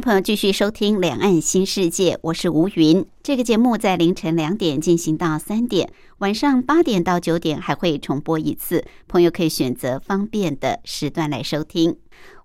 [0.00, 3.04] 朋友继续收听《两岸新世界》，我是吴云。
[3.22, 11.96] 这个节目在凌晨两点进行到三点，晚上八点到九点还会重播一次，朋友可以选择方便的时段来收听。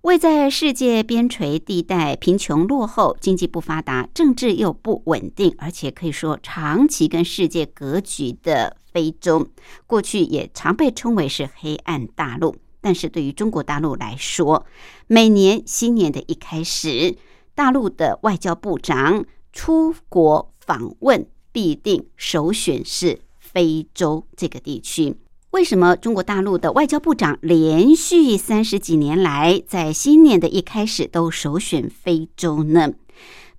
[0.02, 9.48] 位在世界边陲地带、贫穷落后、经济不发达、政治又不稳定，而且可以说长期跟世界隔绝的非洲，
[9.86, 12.56] 过去也常被称为是黑暗大陆。
[12.80, 14.66] 但是对于中国大陆来说，
[15.06, 17.16] 每年新年的一开始，
[17.54, 25.16] 大陆的外交部长出国访问，必定首选是非洲这个地区。
[25.50, 32.92] 为什么中国大陆的外交部长连续三十几年来在新年的一开始都首选非洲呢？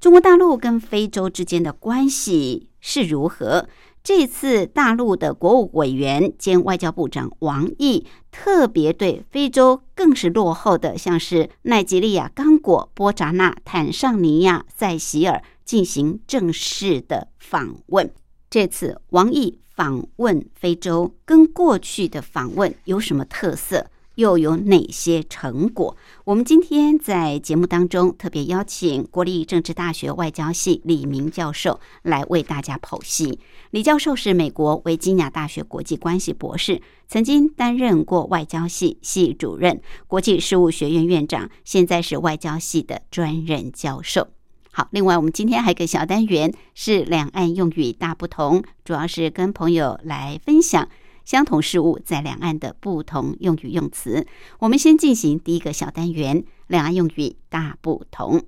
[0.01, 3.69] 中国大陆跟非洲之间的关系是如何？
[4.06, 18.14] 这次大陆的国务委员兼外交部长王毅特别对非洲更是落后的，像是奈及利亚、刚果、波扎纳、坦桑尼亚、塞西尔进行正式的访问。
[18.47, 23.88] 这次王毅访问非洲，跟过去的访问有什么特色？
[24.16, 25.95] 又有哪些成果？
[26.23, 33.39] 我们今天在节目当中特别邀请国立政治大学外交系李明教授来为大家剖析。
[33.72, 44.29] 李教授是美国维吉尼亚大学国际关系博士，曾经担任过外交系系主任、国际事务学院院长，现在是外交系的专任教授。
[44.72, 50.88] 好，另外我们今天还有个小单元是两岸用语大不同，主要是跟朋友来分享。
[51.25, 54.28] 相同事物在两岸的不同用语用词，
[54.59, 58.44] 我们先进行第一个小单元：两岸用语大不同。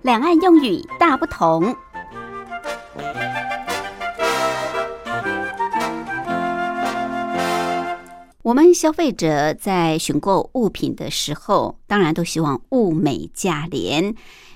[0.00, 1.76] 两岸用语大不同。
[8.44, 14.14] 我们消费者在选购物品的时候，当然都希望物美价廉。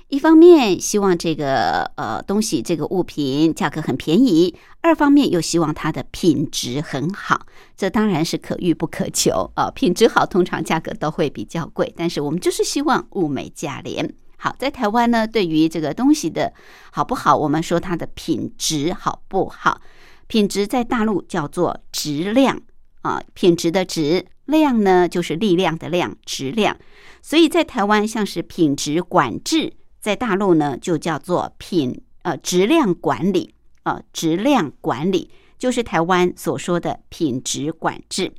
[0.09, 7.47] 一方面希望这个呃东西这个物品价格很便宜，二方面又希望它的品质很好。
[7.79, 9.71] 这当然是可遇不可求啊！
[9.71, 14.15] 品质好，通常价格都会比较贵，但是我们就是希望物美价廉。
[14.37, 16.53] 好，在台湾呢，对于这个东西的
[16.93, 19.81] 好不好，我们说它的品质好不好？
[20.27, 22.61] 品质在大陆叫做质量。
[23.03, 26.77] 啊，品质的质量呢，就是力量的量，质量。
[27.23, 38.33] 所以在台湾像是品质管制，在大陆呢就叫做品呃质量管理啊，质量管理就是台湾所说的品质管制。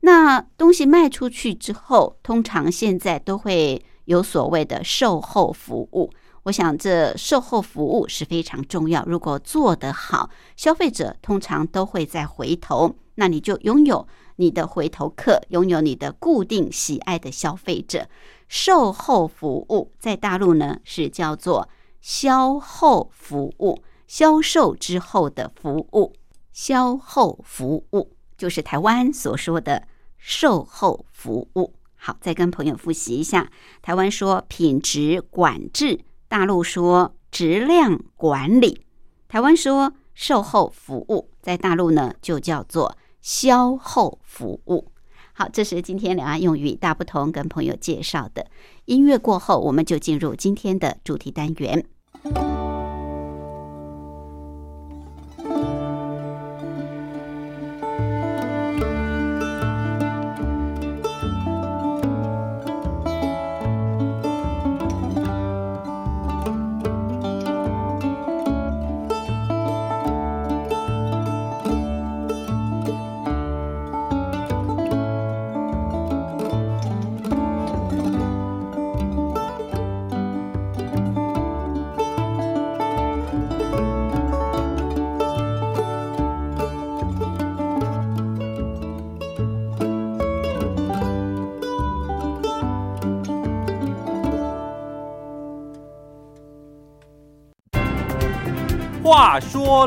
[0.00, 6.12] 那东西卖出去之后，通常现在都会有所谓的售后服务。
[6.48, 12.96] 我想这售后服务是非常重要，如果做得好，消费者通常都会再回头。
[13.16, 18.08] 那你就拥有你的回头客，拥有你的固定喜爱的消费者。
[18.46, 21.68] 售后服务在大陆呢是叫做
[22.00, 26.14] 销后服务，销售之后的服务。
[26.50, 29.86] 销后服务就是台湾所说的
[30.16, 31.74] 售后服务。
[31.94, 33.50] 好，再跟朋友复习一下：
[33.82, 38.86] 台湾说品质管制，大陆说质量管理。
[39.26, 42.96] 台湾说售后服务，在大陆呢就叫做。
[43.20, 44.92] 销后服务，
[45.34, 48.46] 好，这是今天两岸用语大不同，跟朋友介绍的。
[48.84, 51.84] 音乐过后，我们就进入今天的主题单元。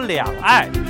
[0.07, 0.80] 两岸。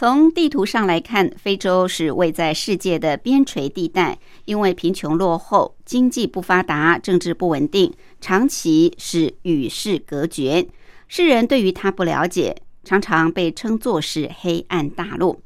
[0.00, 10.66] 从地图上来看，非洲是位在世界的边陲地带，因为贫穷落后、经济不发达、政治不稳定，长期是与世隔绝。
[11.06, 15.42] 世人对于它不了解，常常被称作是黑暗大陆。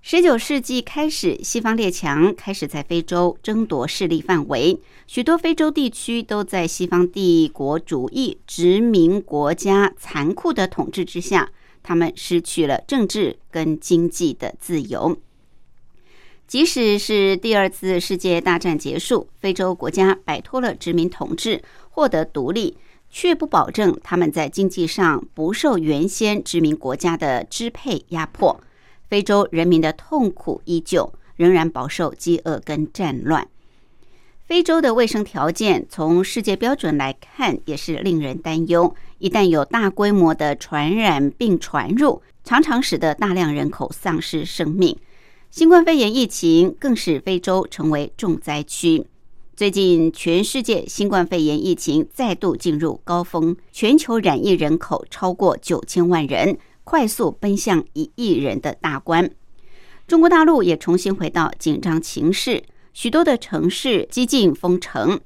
[0.00, 4.78] 十九世纪开始，西方列强开始在非洲争夺势力范围，
[5.08, 11.50] 许多非洲地区都在西方帝国主义殖民国家残酷的统治之下。
[11.82, 15.16] 他们失去了政治跟经济的自由。
[16.46, 22.76] 即使是第二次世界大战结束，非洲国家摆脱了殖民统治，获得独立，
[23.08, 28.60] 却不保证他们在经济上不受原先殖民国家的支配压迫。
[29.08, 33.46] 非洲人民的痛苦依旧，仍然饱受饥饿跟战乱。
[34.44, 38.92] 非洲的卫生条件，从世界标准来看，也是令人担忧。
[39.20, 44.96] 一旦有大规模的传染病传入，常常使得大量人口丧失生命。
[45.50, 49.06] 新冠肺炎疫情更使非洲成为重灾区。
[49.54, 59.30] 最近，全世界新冠肺炎疫情再度进入高峰，全球染疫人口超过九千万人，快速奔向一亿人的大关。
[60.08, 62.64] 中国大陆也重新回到紧张情势。
[62.94, 65.20] 许多的城市几近封城，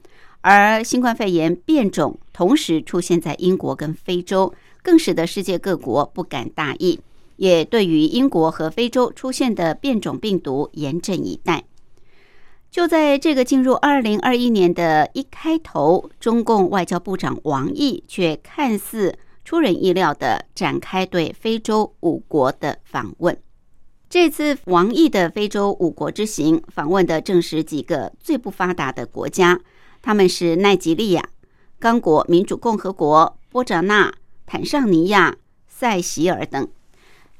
[0.47, 4.53] 而新冠肺炎变种同时出现在英国跟非洲，
[4.83, 7.01] 更使得世界各国不敢大意，
[7.37, 11.65] 也对于英国和非洲出现的变种病毒严阵以待。
[12.71, 23.35] 就在这个进入二零二一年的一开头，中共外交部长王毅却看似出人意料的展开对非洲五国的访问。
[24.11, 29.59] 这次王毅的非洲五国之行，访问的正是几个最不发达的国家，
[30.05, 31.31] 他们是奈及利亚、
[31.79, 34.13] 刚果民主共和国、波扎纳、
[34.45, 35.35] 坦桑尼亚、
[35.67, 36.69] 塞西尔等。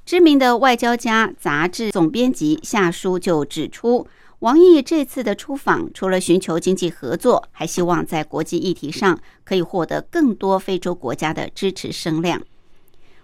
[0.07, 4.09] 知名的外交家杂志总编辑夏书就指出，
[4.39, 12.41] 王毅这次的出访，除了寻求经济合作，还希望在国际议题上可以获得更多非洲国家的支持声量。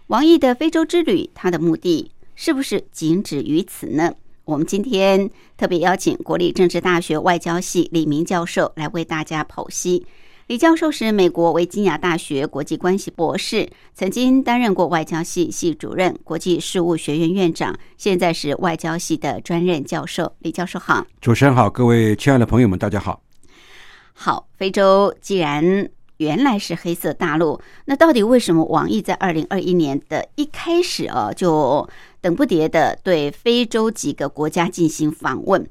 [0.09, 2.11] 王毅的非洲之旅，他的目的。
[2.37, 4.15] 是不是仅止于此呢？
[4.51, 10.05] 我们今天特别邀请国立政治大学外交系李明教授来为大家剖析。
[10.49, 20.33] 李教授是美国维吉尼亚大学国际关系博士，曾经担任过外交系系主任、国际事务学院院长，现在是外交系的专任教授。
[20.41, 23.23] 李教授好，主持人好，各位亲爱的朋友们，大家好。
[24.13, 31.89] 好，非洲既然原来是黑色大陆，那到底为什么网易在二零二一年的一开始啊就？
[32.21, 35.67] 等不迭的对非洲几个国家进行访问，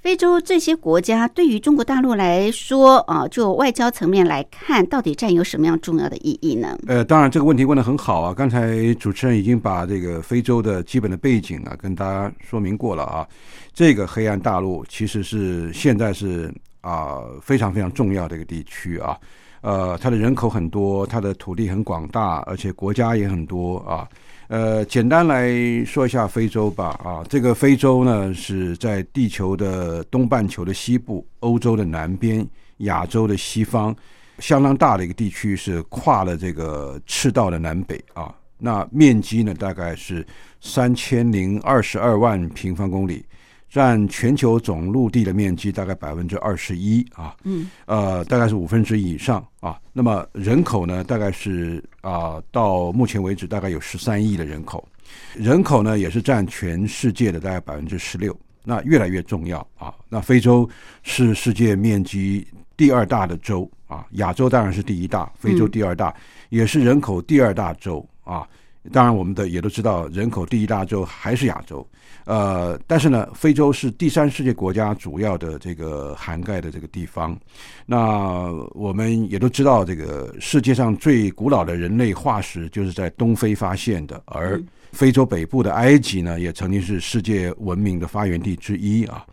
[0.00, 6.78] 非洲这些国家对于中国大陆来说，啊，就外交层面来看，到底占有什么样重要的意义呢？
[6.86, 8.32] 呃，当然这个问题问的很好啊。
[8.32, 13.26] 刚才主持人已经把这个非洲的基本的背景啊跟大家说明过了啊。
[13.74, 19.18] 这个黑暗大陆其实是现在是啊非常非常重要的一个地区啊。
[19.60, 24.08] 呃，它的人口很多，它的土地很广大，而且国家也很多啊。
[24.50, 25.48] 呃，简单来
[25.84, 26.88] 说一下非洲吧。
[27.04, 32.44] 啊，这个非洲呢是在地球的东半球的西部，欧洲的南边，
[32.78, 33.94] 亚洲的西方，
[34.40, 38.34] 相当大的一个地区，是跨了这个赤道的南北啊。
[38.58, 40.26] 那面积呢大概是
[40.60, 43.24] 三千零二十二万平方公里。
[43.70, 49.80] 占全球总陆地的面积大概百分之二十一啊，嗯，呃，大概是五分之以上啊。
[49.92, 54.86] 那么人口呢，大概是啊，到目前为止大概有十三亿的人口，
[55.34, 58.36] 人口呢也是占全世界的大概百分之十六。
[58.64, 59.94] 那越来越重要啊。
[60.08, 60.68] 那非洲
[61.02, 62.46] 是世界面积
[62.76, 66.12] 第二大的洲啊，亚洲当然是第一大，非洲第二大，
[66.48, 68.46] 也是人口第二大洲啊。
[68.92, 71.86] 当然，我们的也都知道，人口第一大洲还是亚洲。
[72.24, 77.36] 呃，但是呢，非洲是第三世界国家主要的这个涵盖的这个地方。
[77.84, 89.26] 那我们也都知道，这个世界上最古老的人类化石就是在东非发现的，而非洲北部的埃及呢，也曾经是世界文明的发源地之一啊。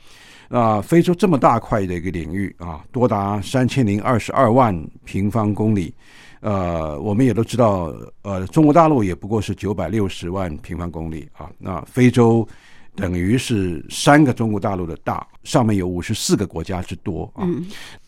[0.49, 4.75] 那非洲这么大块的一个领域啊，多达三千零二十二万
[5.05, 5.93] 平方公里。
[6.41, 11.49] 呃，我们也都知道，呃，中国大陆也不过是九百六十万平方公里啊。
[11.57, 12.47] 那非洲。
[12.95, 17.45] 等于是三个中国大陆的大，上面有五十四个国家之多啊。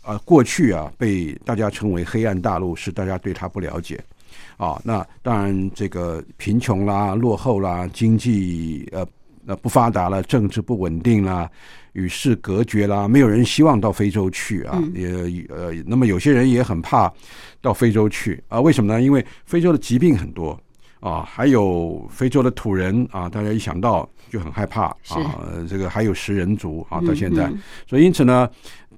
[0.01, 4.03] 啊，过去啊被大家称为黑暗大陆，是大家对它不了解
[4.57, 4.81] 啊。
[4.83, 9.07] 那当然，这个贫穷啦、落后啦、经济呃
[9.45, 11.47] 呃不发达了、政治不稳定啦、
[11.93, 14.81] 与世隔绝啦，没有人希望到非洲去啊。
[14.95, 15.07] 也
[15.49, 17.13] 呃，那么有些人也很怕
[17.61, 18.59] 到非洲去啊。
[18.59, 19.01] 为什么呢？
[19.01, 20.59] 因为非洲的疾病很多
[20.99, 25.41] 啊，还有非洲的土人啊，大家一想到就很害怕啊。
[25.67, 27.51] 这个还有食人族啊，到现在，
[27.87, 28.49] 所以因此呢。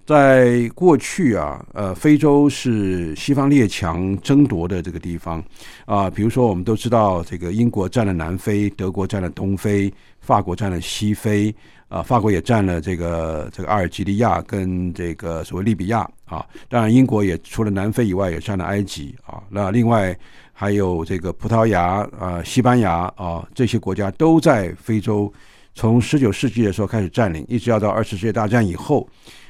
[0.03, 5.41] 在过去啊，呃，非洲是西方列强争夺的这个地方
[5.85, 6.09] 啊。
[6.09, 11.53] 比如说，我们都知道，这个英国占了南非，德国占了东非，法国占了西非
[11.91, 12.01] 啊。
[12.01, 16.43] 法国也占了这个这个阿尔及利亚跟这个所谓利比亚啊。
[16.67, 19.43] 当然，英国也除了南非以外，也占了埃及啊。
[19.49, 20.17] 那另外
[20.51, 25.31] 还有这个葡萄牙啊、西班牙啊，这些国家都在非洲，
[25.75, 29.07] 从十九世纪的时候开始占领，一直要到二次世界大战以后。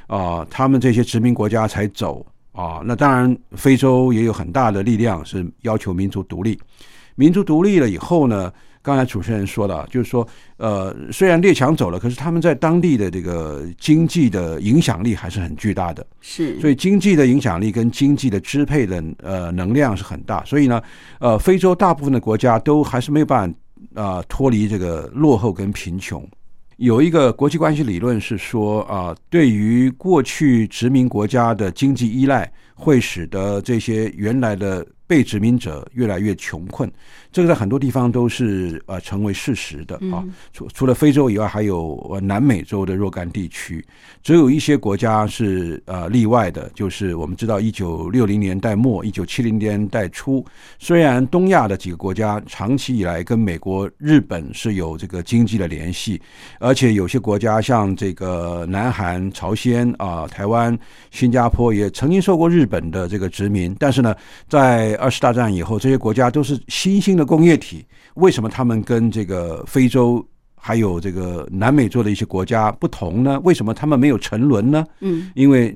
[0.07, 2.81] 啊，他们这些殖民国家才走啊。
[2.83, 6.59] 那当然，非洲也有很大的力量是要求民族独立。
[7.15, 8.51] 民族独立了以后呢，
[8.83, 16.03] 刚才主持人说了，就是说，呃，虽然列强走了，可是他们在当地的这个经济的影响力还是很巨大的。
[16.19, 20.43] 是，所以经济的影响力跟经济的支配的呃能量是很大。
[20.45, 20.81] 所以呢，
[21.19, 23.53] 呃，非洲大部分的国家都还是没有办
[23.93, 26.27] 法啊脱离这个落后跟贫穷。
[26.77, 34.83] 有一个国际关系理论是说啊，对于过去殖民国家的经济依赖，会使得这些原来的。
[35.11, 36.89] 被殖民者越来越穷困，
[37.33, 40.23] 这个在很多地方都是呃成为事实的啊。
[40.53, 43.85] 除除了非洲以外，还有南美洲的若干地区，
[44.23, 46.71] 只有一些国家是呃例外的。
[46.73, 50.45] 就是我们知道，一九六零年代末、一九七零年代初，
[50.79, 56.21] 虽然东亚的几个国家长期以来跟美国、日本是有这个经济的联系，
[56.57, 64.15] 而且有些国家像这个南韩、朝鲜啊、台湾、新加坡也曾经受过日本的这个殖民，但是呢，
[64.47, 67.83] 在二次大战以后，这些国家都是新兴的工业体。
[68.13, 73.39] 为什么他们跟这个非洲还有这个南美洲的一些国家不同呢？
[73.43, 74.85] 为什么他们没有沉沦呢？
[74.99, 75.75] 嗯，因为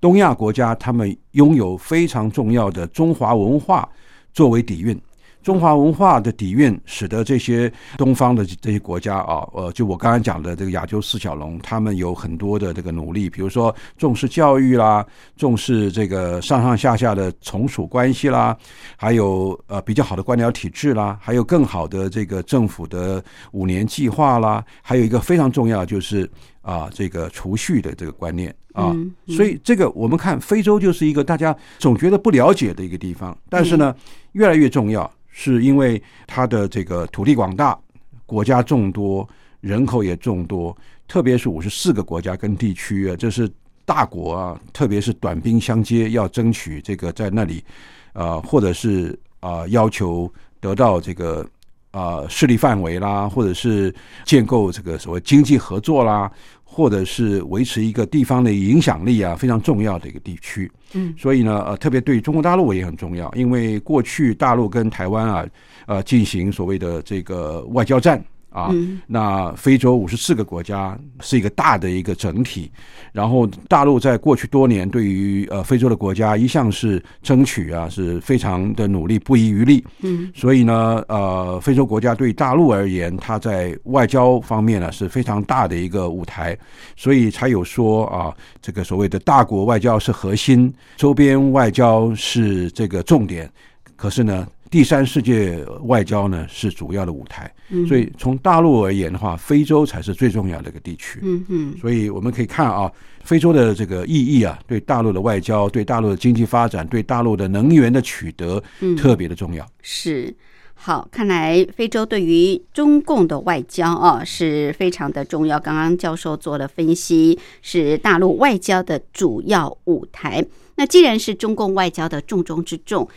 [0.00, 3.88] 东亚国家他们拥有非常重要的中华文化
[4.32, 5.00] 作为底蕴。
[5.42, 15.04] 中华文化的底蕴，使得这些东方的这些国家啊，呃，就我刚才讲的这个亚洲四小龙，他们有很多的这个努力，比如说重视教育啦，
[15.36, 18.56] 重视这个上上下下的从属关系啦，
[18.96, 26.30] 还有呃比较好的官僚体制啦，还有更好的这个政府的五年计划啦，还有一个非常重要就是
[26.60, 28.94] 啊这个储蓄的这个观念啊，
[29.28, 33.94] 所以这个我们看非洲就是一个大家总觉得不了解的一个地方，但是呢
[34.32, 35.10] 越来越重要。
[35.42, 37.78] 是因为它的这个土地广大，
[38.26, 39.26] 国家众多，
[39.62, 40.76] 人口也众多，
[41.08, 43.50] 特别是五十四个国家跟地区啊，这是
[43.86, 47.64] 大国啊，特别是短兵相接，要争取这个在那里，
[48.12, 50.30] 啊，或者是啊要求
[50.60, 51.48] 得到这个
[51.90, 53.94] 啊势力范围啦，或者是
[54.24, 56.30] 建构这个所谓经济合作啦。
[56.72, 60.70] 或者是维持一个地方的影响力啊，非常重要的一个地区。
[60.92, 65.44] 嗯，所以呢，呃，特别对中国大陆也很重要，因为过去大陆跟台湾啊，
[65.86, 68.24] 呃，进行所谓的这个外交战。
[68.50, 68.74] 啊，
[69.06, 72.70] 那非洲五十四个国家是一个大的一个整体，
[73.12, 79.84] 然后大陆在过去多年对于呃非洲的国家一向是争取啊，是非常的努力，不遗余力。
[80.00, 86.58] 嗯，所以呢，呃，非洲国家对大陆而言，它在外交方面呢是非常大的一个舞台，
[86.96, 93.48] 所以才有说啊，这个所谓的大国外交是核心，周边外交是这个重点。
[93.94, 94.46] 可是呢。
[94.70, 97.52] 第三世界外交呢是主要的舞台，
[97.88, 101.18] 所以从大陆而言的话，非洲才是最重要的一个地区。
[101.22, 102.88] 嗯嗯，所以我们可以看啊，
[103.24, 108.62] 非洲的这个意义啊，对大陆的外交、对大陆的经济发展、对大陆的能源的取得，
[108.96, 109.66] 特别的重要。
[109.82, 110.32] 是，
[110.74, 115.58] 好，看来非洲对于中共的外交啊是非常的重要。
[115.58, 120.46] 刚刚教授做了分析，是大陆外交的主要舞台。
[120.76, 123.08] 那既然是中共外交的重中之重。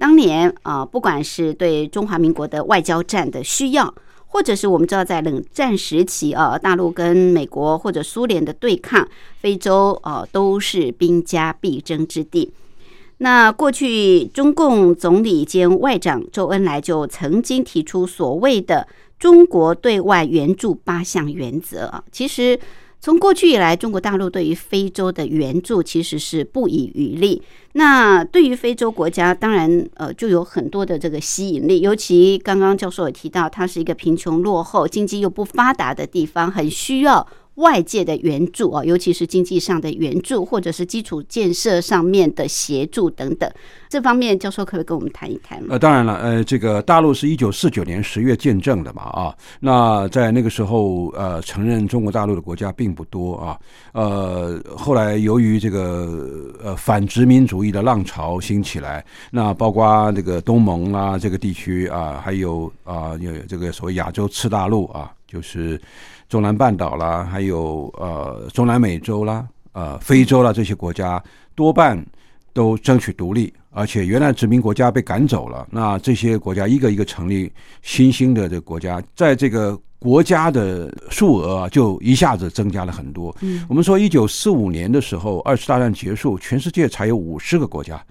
[0.00, 3.94] 当年啊，不管是对中华民国的外交战的需要，
[4.28, 9.06] 或者是我们知道在冷战时期啊，大陆跟美国或者苏联的对抗，
[9.40, 12.50] 非洲啊都是兵家必争之地。
[13.18, 18.88] 那过去中共总理兼外长周恩来就曾经提出所谓的
[19.18, 22.58] 中国对外援助八项原则啊，其实
[23.00, 27.42] 从过去以来，中国大陆对于非洲的援助其实是不遗余力。
[27.72, 31.80] 那对于非洲国家，当然呃就有很多的这个吸引力。
[31.80, 37.26] 尤其刚刚教授也提到，它是一个贫穷落后、经济又不发达的地方，很需要。
[37.60, 43.50] 外界的援助啊，尤其是经济上的援助，或者是基础建设上面的协助等等，
[43.88, 45.62] 这方面教授可不可以跟我们谈一谈？
[45.68, 53.58] 呃，当然了，呃，这个大陆是一九四九年十月建政的嘛，啊，那在那个时候，呃，承认中国大陆的国家并不多啊，
[53.92, 65.78] 呃，后来由于这个呃反殖民主义的浪潮兴起来，那包括这个东盟啊这个地区啊，还有啊有这个所谓亚洲次大陆啊，就是。
[66.30, 71.20] 中南半岛啦，还有呃中南美洲啦，呃非洲啦，这些国家
[71.56, 72.00] 多半
[72.52, 83.36] 都争取独立，而且原来殖民国家被赶走了，那这些国家一个一个成立新兴的这个国家，在这个国家的数额啊，就一下子增加了很多。
[83.42, 88.02] 嗯，我们说一九四五年的时候，二次大战结束，全世界才有五十个国家。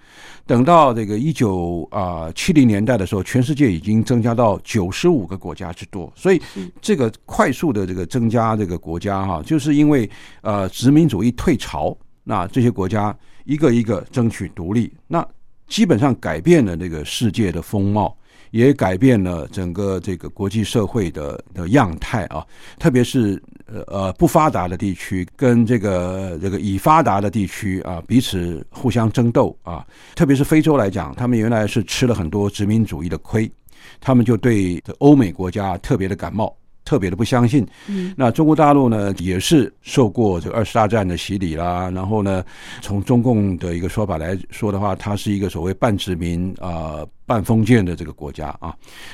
[0.45, 6.39] 等到这个一九啊七零年代的时候，全世界已经增加到九十五个国家之多，所以
[6.79, 10.07] 这个快速的这个增加这个国家哈，就是因为
[10.41, 13.15] 呃殖民主义退潮，那这些国家
[13.45, 15.27] 一个一个争取独立，那
[15.67, 18.15] 基本上改变了这个世界的风貌。
[18.51, 22.45] 也改变了整个这个国际社会的的样态啊，
[22.77, 23.41] 特别是
[23.87, 33.49] 呃不发达的地区跟这个这个已发达的地区啊彼此互相争斗啊，特别是非洲来讲，他们原来是吃了很多殖民主义的亏，
[34.01, 36.55] 他们就对欧美国家特别的感冒。
[36.89, 42.43] 特别的不相信，嗯，那中国大陆呢也是受过这个二次大战的洗礼啦，然后呢，
[42.81, 48.73] 从中共的一个说法来说的话，它是一个所谓半殖民啊半封建的这个国家啊。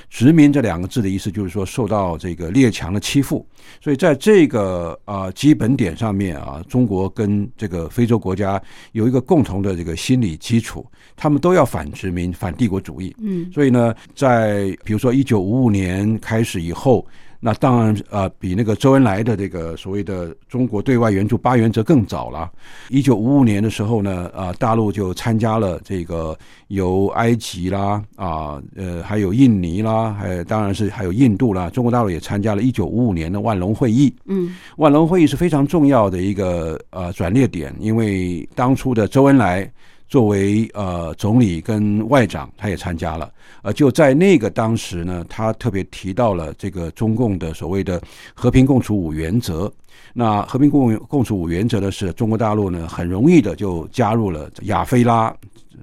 [0.09, 3.45] 殖民这两个字的意思就是说受到这个列强的欺负，
[3.83, 8.61] 所以在这个啊基本点上面啊，中国跟这个非洲国家
[8.93, 10.85] 有一个共同的这个心理基础，
[11.17, 13.13] 他们都要反殖民、反帝国主义。
[13.19, 17.05] 嗯，所以呢，在比如说一九五五年开始以后。
[17.45, 22.51] 那当然，呃，比那个周恩来的这个所谓的中国对外援助八原则更早了。
[22.89, 26.35] 一九五五年的时候呢，啊，大陆就参加了这个
[26.69, 34.11] 由埃及啦，啊，呃，还有印尼啦，还当然是还有印度啦，中国大陆也参加了一九五五年的万隆会议。
[34.25, 39.71] 嗯，万隆会议是非常重要的一个呃转捩点，因为当初的周恩来。
[40.07, 43.31] 作为呃总理跟外长，他也参加了。
[43.63, 48.01] 呃，就在那个当时呢，他特别提到了这个中共的所谓的
[48.33, 49.71] 和平共处五原则。
[50.13, 55.35] 那和平共共处五原则呢，是中国大陆呢很容易的就加入了亚非拉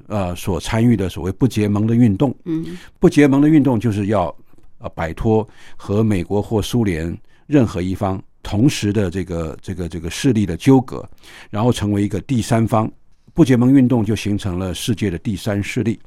[0.06, 2.35] 呃所参与的所谓不结盟的运动。
[2.44, 4.35] 嗯，不结盟的运动就是要
[4.78, 7.14] 呃摆脱和美国或苏联
[7.46, 11.06] 任何一方同时的这个这个这个势力的纠葛，
[11.50, 12.90] 然后成为一个第三方。
[13.35, 15.99] 不结盟运动就形成了世界的第三势力，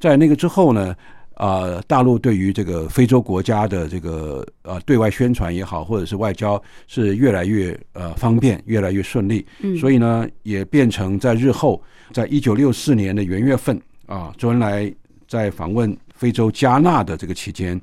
[0.00, 0.94] 在那个之后呢，
[1.34, 9.46] 啊，大陆对于这个非洲国家的这个呃对外宣传也好，或者是外交是越来越呃方便，越来越顺利。
[9.60, 14.92] 嗯，所以呢，也变成在日后，在一九六四年的元月份啊，周恩来
[15.28, 17.80] 在访问非洲加纳的这个期间。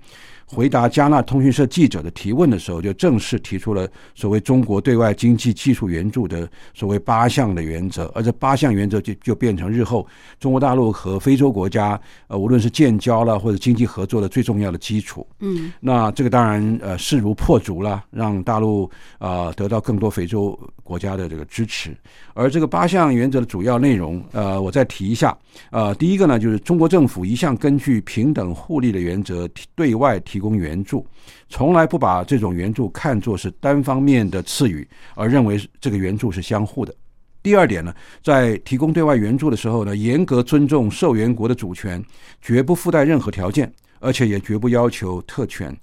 [0.51, 10.07] 回答加纳通讯社记者的提问的时候，就正式提出了所谓中国对外经济技术援助的所谓八项的原则，而这八项原则就就变成日后
[10.39, 15.25] 中国大陆和非洲国家呃无论是建交了或者经济合作的最重要的基础。
[15.39, 21.95] 嗯，那这个当然呃势如破竹了，让大陆啊得到更多非洲国家的这个支持。
[22.33, 25.37] 而这个八项原则的主要内容，呃，我再提一下。
[25.69, 30.39] 呃，第一个呢，就是中国政府一向根据平等互利的原则对外提。
[30.39, 31.05] 供援助，
[31.49, 36.95] 从来不把这种援助看作是单方面的赐予，而认为这个援助是相互的。
[37.43, 42.01] 第二点呢，在提供对外援助的时候呢，严格尊重受援国的主权，
[42.41, 45.77] 绝不附带任何条件，而且也绝不要求特权。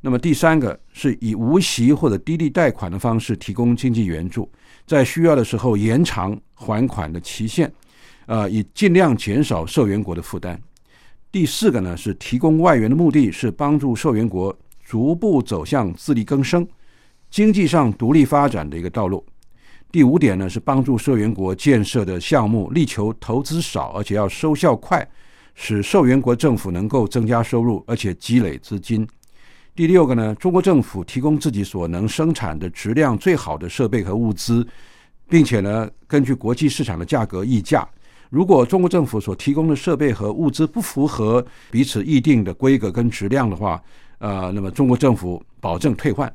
[0.00, 4.48] 那么第三个是以无息或者低利贷款的方式提供经济援助，
[4.86, 7.72] 在需要的时候延长还款的期限，
[8.26, 10.60] 呃，以尽量减少受援国的负担。
[11.32, 16.66] 第四个呢是提供外援的目的是帮助受援国逐步走向自力更生、
[17.30, 19.24] 经济上独立发展的一个道路。
[19.90, 25.06] 第五点呢是帮助受援国建设的项目力求投资少而且要收效快，
[25.54, 29.06] 使受援国政府能够增加收入而且积累资金。
[29.76, 34.66] 第六个呢，中国政府提供自己所能生产的质量最好的设备和物资，
[35.28, 37.86] 并且呢根据国际市场的价格议价。
[38.30, 43.78] 如果中国政府所提供的设备和物资不符合彼此议定的规格跟质量的话，
[44.16, 46.34] 呃，那么中国政府保证退换。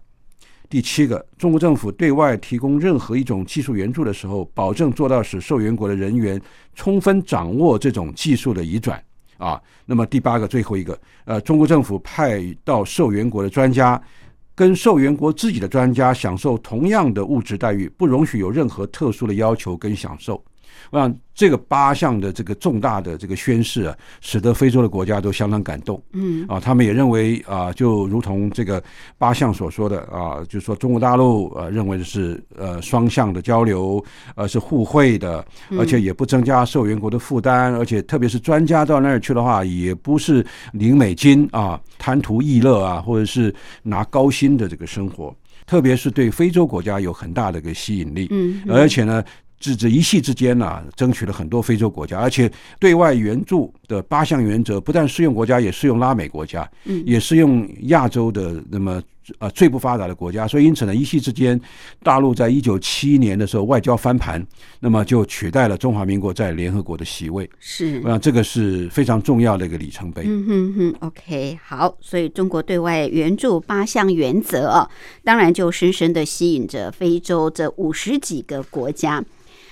[0.70, 6.40] 第七个，中国政府对外提供任何一种技术援助的时候，保证做到使受援国的人员
[6.76, 9.04] 充分掌握这种技术的移转
[9.46, 9.62] 啊。
[9.86, 14.02] 那么第八个，最后一个，呃，中国政府派到受援国的专家
[14.56, 20.42] 跟受援国自己的专家享受同样的物质待遇，不容许有任何特殊的要求跟享受。
[20.92, 26.02] 我想这个八项的这个重大的这个宣誓啊，使得非洲的国家都相当感动。
[26.12, 28.84] 嗯啊，他们也认为啊，就如同这个
[29.18, 34.04] 八项所说的啊，就是说中国大陆呃认为的是呃双向的交流，
[34.36, 35.44] 呃是互惠的，
[35.80, 45.34] 而且也不增加受援国的负担，而且特别是专家到那儿去的话，也不是领美金啊，贪图逸乐啊，或者是拿高薪的这个生活，
[45.66, 48.28] 特别是对非洲国家有很大的一个吸引力。
[48.30, 49.24] 嗯而且呢，
[49.62, 59.00] 这这一系之间呢、争取了很多非洲国家，而且对外援助的八项原则不但适用国家，也适用拉美国家，嗯也适用亚洲的那么
[59.38, 60.48] 呃最不发达的国家。
[60.48, 61.60] 所以因此呢，一系之间，
[62.02, 64.44] 大陆在一九七一年的时候外交翻盘，
[64.80, 67.48] 那么就取代了中华民国在联合国的席位。
[67.60, 68.10] 是我。
[68.10, 70.24] 想这个是非常重要的一个里程碑。
[70.26, 74.90] 嗯哼哼，OK，好，所以中国对外援助八项原则啊，
[75.24, 79.24] 当然就深深的吸引着非洲这五十几个国家。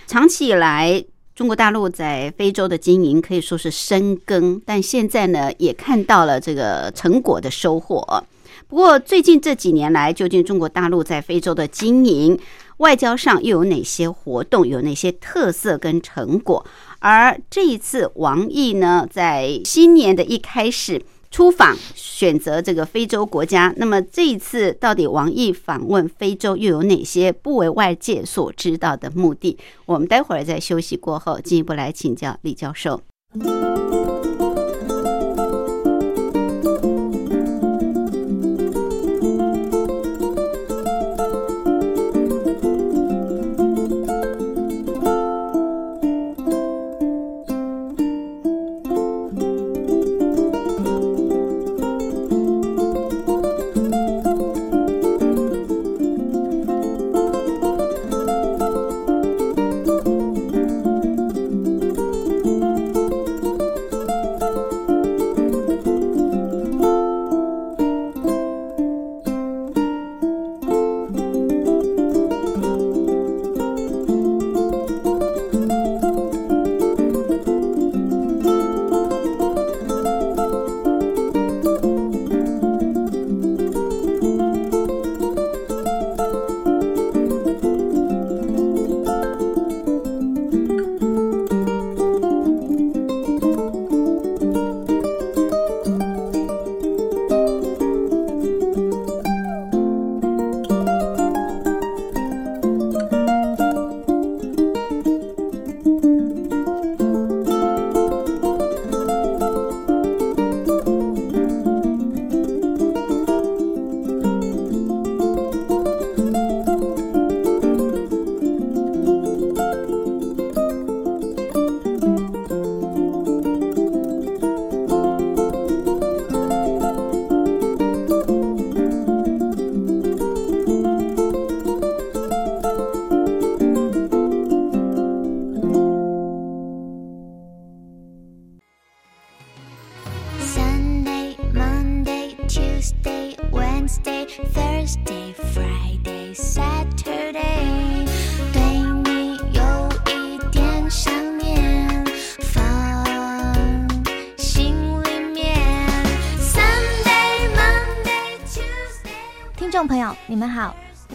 [0.10, 8.24] 长期以来，中国大陆在非洲的经营可以说是深耕，但现在呢，也看到了这个成果的收获。
[8.68, 12.40] 不过，最近这几年来，究竟中国大陆在非洲的经营、
[12.78, 16.66] 外交上又有哪些活动，有哪些特色跟成果？
[16.98, 21.00] 而这一次，王毅呢，在新年的一开始
[21.32, 23.74] 出访，选择这个非洲国家。
[23.78, 29.58] 那么这一次，到底王毅访问非洲又有哪些不为外界所知道的目的？
[29.86, 33.02] 我们待会儿在休息过后，进一步来请教李教授。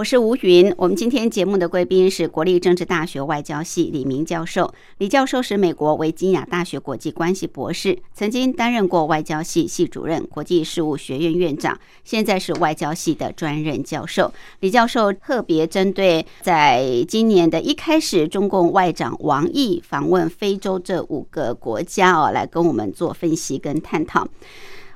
[0.00, 0.72] 我是吴云。
[0.78, 4.72] 我们今天节目的贵宾是国立政治大学外交系李明教授。
[4.96, 14.32] 李教授是美国维吉尼亚大学国际关系博士，曾经担任过外交系系主任、国际事务学院院长，现在是外交系的专任教授。
[14.60, 24.26] 李教授特别针对在今年的一开始，中共外长王毅访问非洲这五个国家哦，来跟我们做分析跟探讨。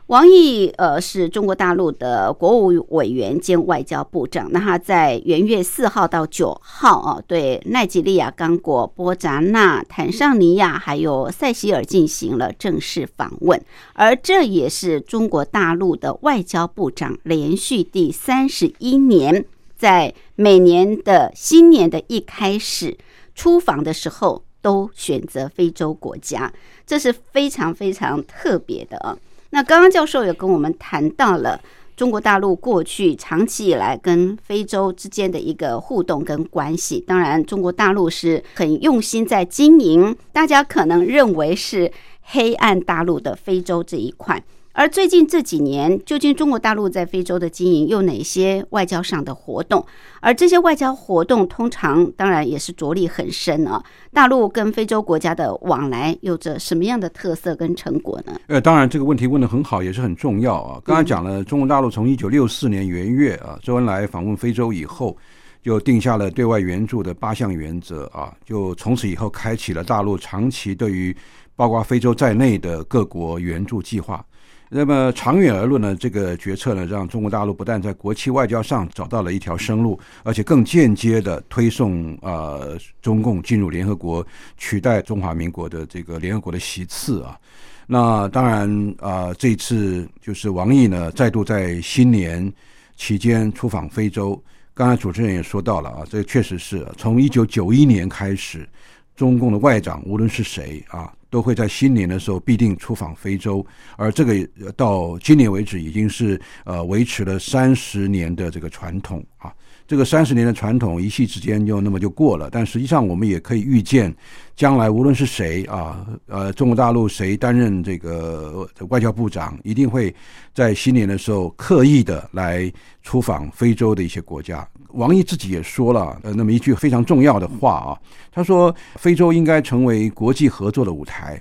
[0.09, 13.59] 王毅呃是中国大陆的国务委员兼外交部长，那他在元月四号到九号啊，对奈及利亚、刚果、波扎纳、坦桑尼亚还有塞西尔进行了正式访问，
[13.95, 22.99] 而这也是中国大陆的外交部长连续第三十一年，在每年的新年的一开始
[23.35, 26.53] 出访的时候，都选择非洲国家，
[26.87, 29.17] 这是非常非常特别的啊。
[29.55, 31.61] 那刚刚教授也跟我们谈到了
[31.97, 41.89] 中国大陆过去长期以来跟非洲之间的一个互动跟关系，当然中国大陆是很用心在经营，大家可能认为是
[42.23, 44.43] 黑暗大陆的非洲这一块。
[44.77, 49.87] 而最近这几年，究竟中国大陆在非洲的经营有哪些外交上的活动？
[50.21, 53.81] 而这些外交活动通常当然也是着力很深啊。
[54.13, 58.35] 大陆跟非洲国家的往来有着什么样的特色跟成果呢？
[58.49, 60.81] 呃，当然这个问题问得很好，也是很重要啊。
[60.85, 65.17] 刚才讲了，中国大陆从一九六四年元月啊，周恩来访问非洲以后，
[65.63, 71.17] 就定下了对外援助的八项原则啊，就从此以后开启了大陆长期对于
[71.55, 74.25] 包括非洲在内的各国援助计划。
[74.71, 87.39] 那么长远而论呢，这个决策呢，让中国大陆不但在国际外交上找到了一条生路，而且更间接的推送呃中共进入联合国，取代中华民国的这个联合国的席次啊。
[87.87, 92.53] 那当然啊、这一次就是王毅呢，再度在新年
[92.97, 94.43] 期间出访非洲。
[94.73, 98.69] 刚才主持人也说到了啊，这确实是从一九九一年开始，
[99.15, 103.67] 中共的外长无论是谁啊，都会在新年的时候必定出访非洲，
[103.97, 109.53] 而这个到今年为止已经是呃维持了三十年的这个传统啊。
[109.87, 114.15] 这个三十年的传统一夕之间就那么就过了，但实际上我们也可以预见，
[114.57, 120.15] 将来无论是谁啊，呃，中国大陆谁担任这个外交部长，一定会
[120.55, 124.67] 在新年的时候刻意的来出访非洲的一些国家。
[124.93, 127.99] 王毅自己也说了，呃，那么一句非常重要的话啊，
[128.33, 131.39] 他说，非洲应该成为国际合作的舞台，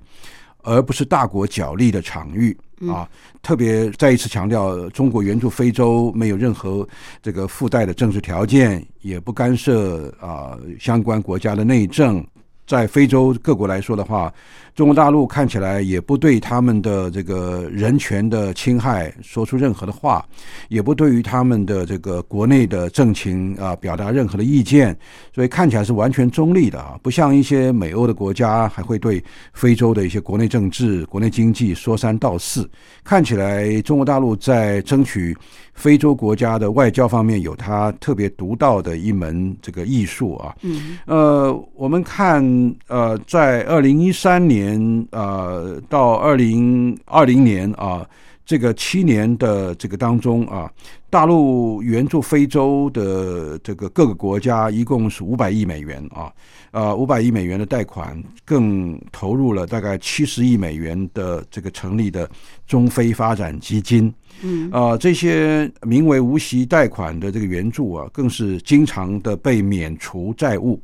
[0.64, 2.58] 而不是大国角力的场域
[2.90, 3.08] 啊。
[3.42, 6.88] 特别再一次强调，中国援助非洲没有任何
[7.22, 12.26] 这个附带的政治条件，也不干涉啊相关国家的内政。
[12.66, 14.34] 在非洲各国来说的话，
[14.76, 20.26] 中国大陆看起来也不对他们的这个人权的侵害说出任何的话，
[20.68, 24.98] 也不对于他们的这个国内的政情啊表达任何的意见，
[25.34, 32.68] 所以看起来是完全中立的啊，不像一些美欧的国家还会对非洲的一些国内政治、国内经济说三道四。
[33.04, 35.36] 看起来中国大陆在争取
[35.74, 40.56] 非洲国家的外交方面有它特别独到的一门这个艺术啊。
[40.62, 42.44] 嗯呃，我们看
[42.88, 44.63] 呃，在二零一三年
[45.12, 48.08] 呃到二零二零年啊。
[48.46, 50.70] 这个七年的这个当中啊，
[51.10, 56.30] 大陆援助非洲的这个各个国家一共是五百亿美元啊，
[56.72, 62.30] 呃，五百亿美元的贷款，更投入了大概七十亿美元的这个成立的
[62.68, 64.14] 中非发展基金。
[64.42, 70.78] 嗯啊，这些名为无息贷款的这个援助啊，更是经常的被免除债务。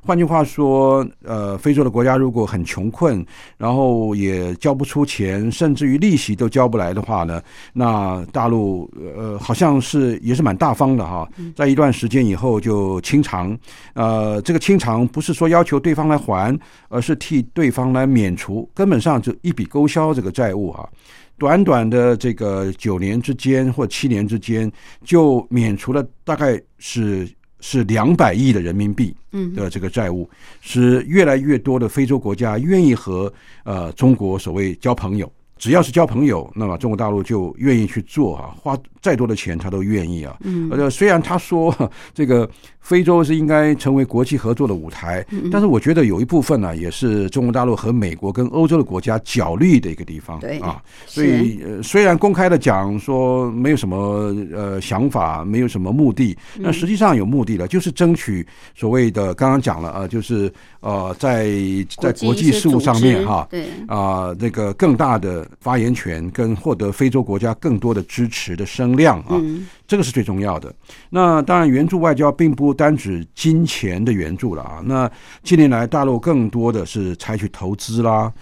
[0.00, 3.24] 换句话说，呃，非洲的国家如果很穷困，
[3.56, 7.40] 然后也交不出钱，甚至于利息都交不来的话呢，
[7.72, 13.56] 那大陆呃好像是也是蛮大方的哈，在一段时间以后就清偿。
[13.94, 16.58] 呃，这个清偿不是说要求对方来还，
[16.88, 20.88] 而是替对方来免除，根本上就一笔勾销这个债务啊。
[21.36, 24.70] 短短的这个九年之间或七年之间，
[25.04, 27.28] 就免除了大概是
[27.66, 30.28] 是两百亿的人民币嗯的这个债务，
[30.60, 33.32] 使越来越多的非洲国家愿意和
[33.64, 35.32] 呃中国所谓交朋友。
[35.64, 40.36] 只要是交朋友，那么中国大陆就愿意去做啊，花再多的钱他都愿意啊。
[40.42, 40.68] 嗯。
[40.70, 41.74] 呃，虽然他说
[42.12, 42.46] 这个
[42.80, 50.38] 非洲是应该成为国际合作的舞台，嗯但是我觉得有一部分呢，也是中国大陆和美国跟欧洲的国家角力的一个地方。
[50.38, 53.96] 对啊，所以呃，虽然公开的讲说没有什么
[54.52, 61.48] 呃想法，没有什么目的，那实际上有目的的，就是争取所谓的刚刚讲了啊，就是呃，在
[61.98, 70.74] 在国际事务上面哈，对，啊、那个更大的发言权跟获得非洲国家更多的支持的声量啊，嗯这个是最重要的。
[71.10, 74.82] 那当然，援助外交并不单指金钱的援助了啊。
[74.84, 75.10] 那
[75.42, 78.32] 近年来，大陆更多的是采取投资啦、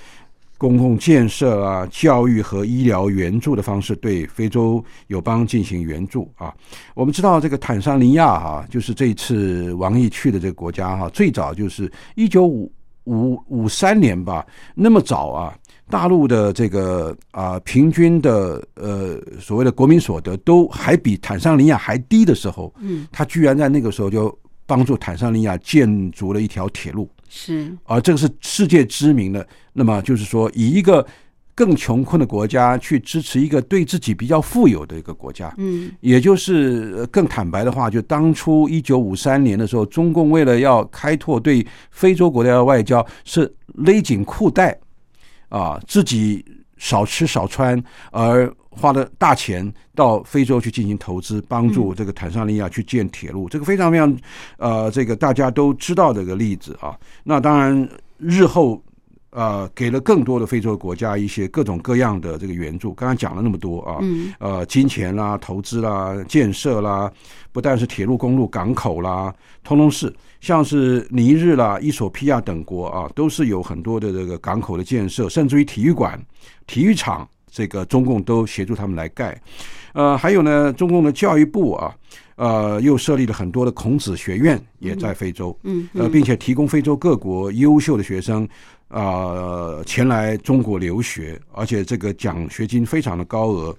[0.56, 6.54] 公共建设啊、教育和医疗援助的方式，对非洲友邦进行援助啊。
[6.94, 12.72] 我们知道，这个坦桑尼亚哈、就是这一次王毅去的这个国家哈、最早就是一九五
[13.04, 14.46] 五五三年吧，
[14.76, 15.52] 那么早啊，
[15.92, 29.46] 大陆的这个啊、平均的呃所谓的国民所得都还比坦桑尼亚还低的时候，嗯，他居然在那个时候就帮助坦桑尼亚建筑了一条铁路，是，而这个是世界知名的。
[29.74, 31.06] 那么就是说，以一个
[31.54, 35.92] 更穷困的国家去支持一个对自己比较富有的一个国家，嗯。
[36.00, 44.74] 也就是呃更坦白的话，就当初一九五三年的时候，中共为了要开拓对非洲国家的外交，是勒紧裤带
[45.52, 46.44] 啊，自己
[46.78, 47.78] 少吃少穿，
[48.10, 54.16] 而花了大钱到非洲去进行投资，帮助这个坦桑尼亚去建铁路，这个非常非常
[54.56, 56.98] 呃，这个大家都知道的一个例子啊。
[57.22, 58.82] 那当然，日后。
[59.32, 62.94] 呃，给了更多的非洲国家一些各种各样的这个援助。
[62.94, 67.10] 刚刚讲了那么多啊，嗯呃，金钱啦、投资啦、建设啦，
[67.50, 70.12] 不但是铁路、公路、港口啦，通通是。
[70.42, 76.20] 像是尼日啦、伊索比亚等国啊，都是有很多的这个港口的建设，甚至于体育馆、
[76.66, 79.40] 体育场，这个中共都协助他们来盖。
[79.92, 81.94] 呃，还有呢，中共的教育部啊，
[82.34, 85.56] 呃，又设立了很多的孔子学院，也在非洲。
[85.62, 88.42] 嗯呃，并且提供非洲各国优秀的学生
[88.81, 93.76] 啊、呃前来中国留学，而且这个奖学金非常的高额。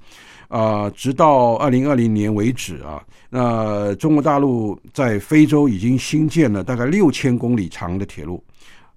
[0.49, 8.43] 啊、直到二零二零年为止啊，那中国大陆在非洲已经新建了大概六千公里长的铁路，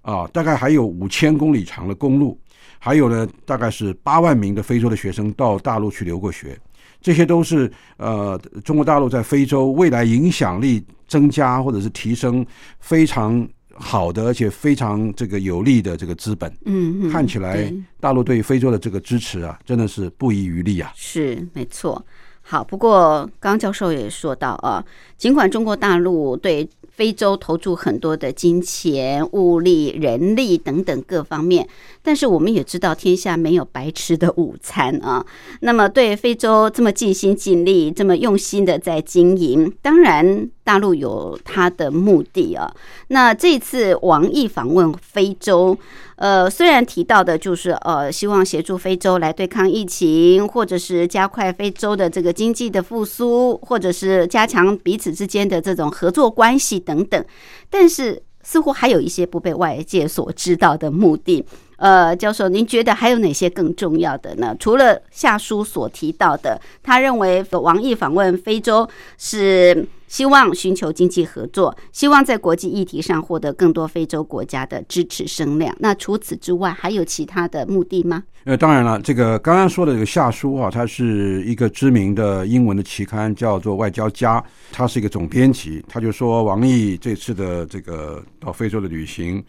[0.02, 2.38] 啊，大概还有五千公里长的公路，
[2.78, 6.58] 还有呢，大概是八万名的非洲的学生到大陆去留过学。
[7.00, 12.44] 这些都是呃中国大陆在非洲未来影响力增加或者是提升
[12.80, 16.50] 非常好的，而且非常这个有利的这个资本。
[16.64, 20.92] 嗯嗯，看起来大陆对非洲的这个支持啊，真的是不遗余力啊。
[20.94, 22.04] 是没错。
[22.42, 24.84] 好，不过刚刚教授也说到啊，
[25.18, 31.68] 尽管中国大陆对非洲投注很多的金钱、物力、人力等等各方面，
[32.02, 35.26] 但是我们也知道天下没有白吃的午餐啊。
[35.60, 42.68] 那么对非洲这么尽心尽力、这么用心的在经营，当然大陆有他的目的啊。
[43.08, 45.78] 那这次王毅访问非洲，
[46.16, 57.24] 呃，虽然提到的就是呃，希望协助非洲来对抗疫情，或者是加快非洲的这个经济的复苏，或者是加强彼此之间的这种合作关系等等，
[57.70, 61.46] 但是似乎还有一些不被外界所知道的目的。
[61.78, 64.56] 呃，教授，您觉得还有哪些更重要的呢？
[64.58, 75.74] 除了下书所提到的，他认为王毅访问非洲是希望寻求经济合作，希望在国际议题上获得更多非洲国家的支持声量。
[75.78, 78.22] 那除此之外，还有其他的目的吗？
[78.44, 84.40] 呃，当然了，这个刚刚说的这个夏书啊，它是一个知名的英文的期刊，叫做《外交家》，
[84.70, 89.44] 他是一个总编辑，他就说王毅这次的这个到非洲的旅行。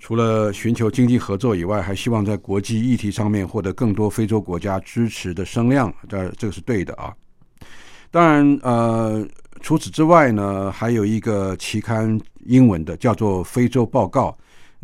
[0.00, 7.12] 除了寻求经济合作以外，还希望在国际议题上面获得更多非洲国家支持的声量，这这个是对的啊。
[8.10, 9.24] 当然，呃，
[9.60, 14.36] 除此之外呢，还有一个期刊英文的叫做《非洲报告》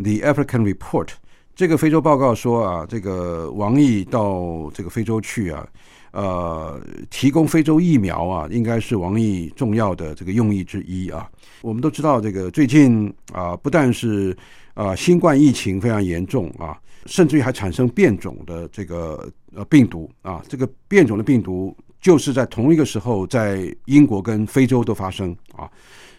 [0.03, 1.09] （The African Report）。
[1.55, 5.67] 这个非洲报告说啊，这个王毅到这个非洲去啊，
[6.13, 11.29] 呃，提供非洲疫苗啊，应该是王毅重要的这个用意之一啊。
[11.63, 14.37] 我们都知道，这个最近啊，不但是
[14.75, 25.69] 啊新冠疫情非常严重啊，甚至于还产生变种的这个呃病毒啊，这个变种的病毒就是在同一个时候在英国跟非洲都发生啊。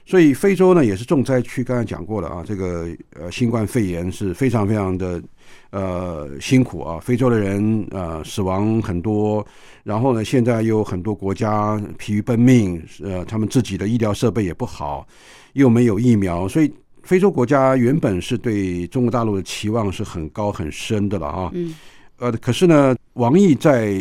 [0.10, 5.22] 所以非洲呢也是重灾区，刚才讲过了啊，这个呃新冠肺炎是非常非常的
[5.70, 9.46] 呃辛苦啊，非洲的人呃死亡很多，
[9.84, 15.06] 然后呢现在又有很多国家疲于奔命，呃他们自己的医疗设备也不好，
[15.54, 21.76] 又没有疫苗，所以非洲国家原本是对中国大陆的期望是很高很深的了啊，嗯，
[22.20, 23.94] 呃可是呢，王毅在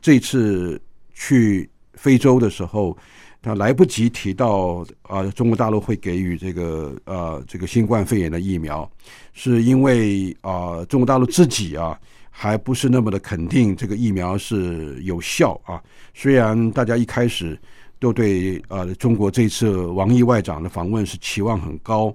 [0.00, 0.80] 这次
[1.20, 2.96] 去非洲的时候。
[3.42, 8.86] 他来不及提到啊、中国大陆会给予这个呃这个新冠肺炎的疫苗，
[9.32, 15.80] 是因为啊、中国大陆自己啊还不是那么的肯定这个疫苗是有效啊。
[16.12, 17.58] 虽然大家一开始
[17.98, 22.14] 都对呃中国这次王毅外长的访问是期望很高，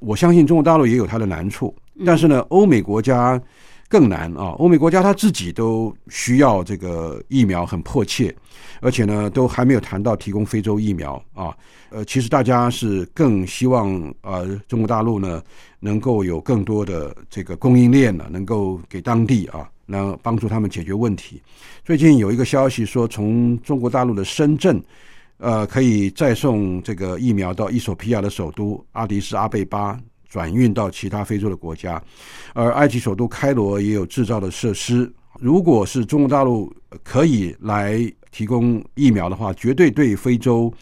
[0.00, 1.72] 我相信中国大陆也有它的难处，
[2.04, 3.40] 但是呢，欧美国家。
[3.88, 4.56] 更难啊！
[4.58, 8.34] 欧美国家他自己都需要这个疫苗很迫切，
[8.80, 11.56] 而且呢，都还没有谈到提供非洲疫苗啊。
[11.90, 15.42] 呃，其实大家是更希望呃中国大陆呢
[15.78, 21.40] 能够有更多的这个供应链呢，能够给当地啊，能帮助他们解决问题。
[21.84, 24.82] 最近有一个消息说，从中国大陆的深圳，
[25.38, 30.00] 呃，可以再送这个疫苗到伊索比亚的首都阿迪斯阿贝巴。
[30.34, 32.02] 转运到其他非洲的国家，
[32.54, 35.08] 而埃及首都开罗也有制造的设施。
[35.38, 36.74] 如果是中国大陆
[37.04, 40.74] 可以来提供疫苗的话，绝对对非洲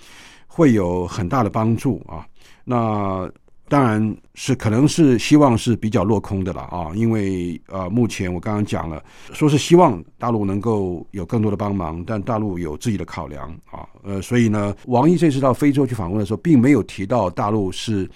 [0.46, 2.26] 会有很大的帮助啊。
[2.64, 3.30] 那
[3.72, 9.02] 当然是可能是希望是比较落空的了啊，因为呃，目前我刚刚讲了，
[9.32, 18.06] 说是希望大陆能够有更多的帮忙，但大陆有自己的考量啊，呃，所以呢，王毅这次到非洲去访问的时候，并没有提到大陆是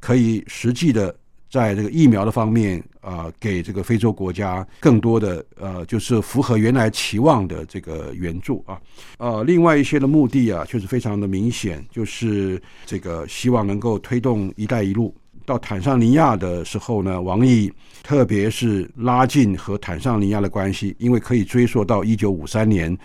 [0.00, 1.16] 可以实际的
[1.50, 8.80] 在这个疫苗的方面啊、给这个非洲国家更多的呃，就是符合原来期望的这个援助啊。
[9.18, 15.14] 呃，另外一些的目的啊，确实非常的明显，就是这个希望能够推动“一带一路”。
[15.46, 17.72] 到坦桑尼亚的时候呢，王毅
[18.02, 22.98] 特别是拉近和坦桑尼亚的关系，因为可以追溯到一九五三年，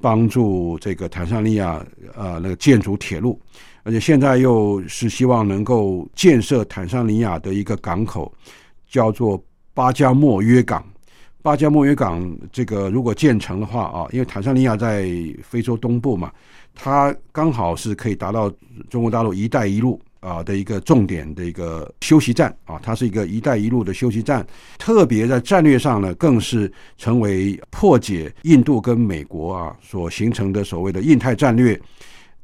[0.00, 1.80] 帮助这个坦桑尼亚
[2.16, 3.40] 呃那个建筑铁路，
[3.84, 8.32] 而且现在又是希望能够建设坦桑尼亚的一个港口，
[8.88, 9.42] 叫做
[9.74, 10.84] 巴加莫约港。
[11.42, 15.06] 巴加莫约港这个如果建成的话啊，因为坦桑尼亚在
[15.42, 16.32] 非洲东部嘛，
[16.74, 18.50] 它刚好是可以达到
[18.88, 24.46] 中国大陆“一带一路”啊的一个重点的一个休息站啊，它是一个“一带一路”的休息站，
[24.78, 31.78] 特别在战略上呢，更是成为破解印度跟美国啊所形成的所谓的印太战略。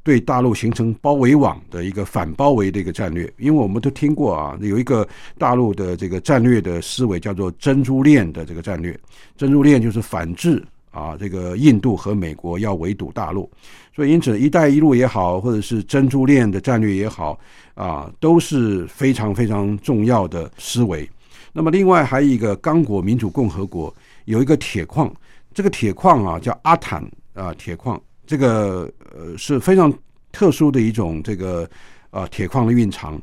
[0.03, 8.99] 对大陆形成包围网的一个反包围的一个战略，因为我们都听过啊，有一个大陆的这个战略的思维叫做珍珠链的这个战略，
[9.37, 13.49] 珍珠链就是反制啊，这个印度和美国要围堵大陆，
[13.95, 17.39] 所以因此“一带一路”也好，或者是珍珠链的战略也好
[17.75, 21.07] 啊，都是非常非常重要的思维。
[21.53, 23.93] 那么另外还有一个刚果民主共和国
[24.25, 25.13] 有一个铁矿，
[25.53, 28.01] 这个铁矿啊叫阿坦啊铁矿。
[28.31, 29.93] 这个呃是非常
[30.31, 31.69] 特殊的一种这个
[32.11, 33.21] 啊铁矿的蕴藏。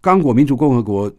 [0.00, 1.12] 刚果民主共和国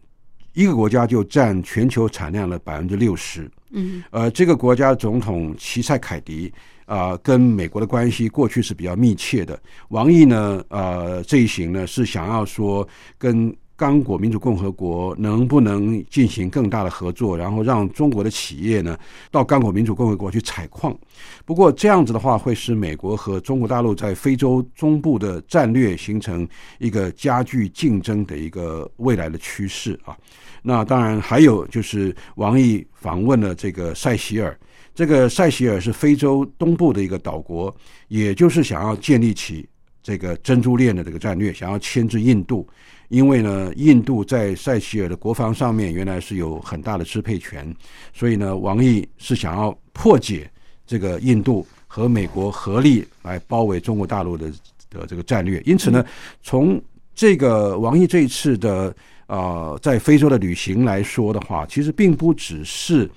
[0.52, 3.50] 一个国家就占全球产量的百分之六十。
[3.70, 6.52] 嗯，呃，这个国家总统齐塞凯迪
[6.84, 9.58] 啊、跟美国的关系过去是比较密切的。
[9.88, 12.86] 王毅呢，呃，这一行呢是想要说
[13.16, 18.98] 跟刚果民主共和国能不能进行更大的合作，然后让中国的企业呢
[19.30, 20.96] 到刚果民主共和国去采矿。
[21.44, 26.48] 不过这样子的话，会使美国和中国大陆在非洲中部的战略形成
[26.78, 30.16] 一个加剧竞争的一个未来的趋势啊。
[30.62, 34.58] 那当然还有就是王毅访问了这个塞西尔，
[34.94, 37.74] 这个塞西尔是非洲东部的一个岛国，
[38.08, 39.68] 也就是想要建立起
[40.02, 42.66] 这个珍珠链的这个战略，想要牵制印度。
[43.08, 47.74] 因为呢，印度在塞西尔的国防上面原来是有很大的支配权，
[48.12, 50.50] 所以呢，王毅是想要破解
[50.86, 54.50] 这个印度和美国合力来包围中国大陆的
[54.90, 55.62] 的这个战略。
[55.64, 56.04] 因此呢，
[56.42, 56.80] 从
[57.14, 58.94] 这个王毅这一次的
[59.26, 63.10] 呃在非洲的旅行来说的话，其实并不只是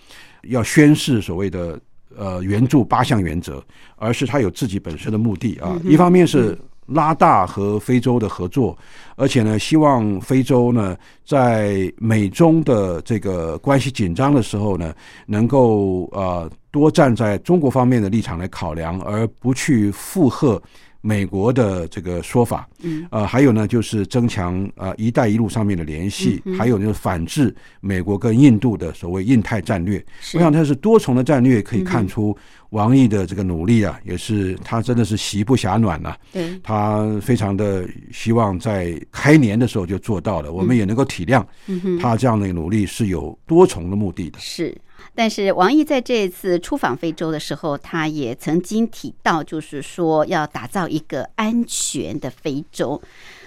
[0.43, 1.79] 要宣示所谓的
[2.15, 3.63] 呃援助八项原则，
[3.97, 5.79] 而是他有自己本身的目的啊。
[5.83, 6.57] 一方面是
[6.89, 8.77] 拉大和非洲的合作，
[9.15, 14.93] 而且呢，希望非洲呢在美中的这个关系紧张的时候呢，
[15.25, 20.61] 能够呃多站在中国方面的立场来考量，而不去附和。
[21.01, 30.03] 美国的这个说法，嗯，呃，还有呢，就是增强呃“一带一路”上面的联系，还有就是反制美国跟印度的所谓印太战略。
[30.19, 30.37] 是。
[30.37, 32.37] 我想它是多重的战略，可以看出
[32.71, 41.97] 王毅的这个努力啊，也是他真的是喜不暇暖呐、对，他非常的希望在开年的时候就做到了，我们也能够体谅嗯哼。
[41.97, 44.37] 他这样的努力是有多重的目的的。
[44.39, 44.75] 是，
[45.15, 53.01] 但是王毅在这一次出访非洲的时候，他也曾经提到，就是说要打造一个安全的非洲。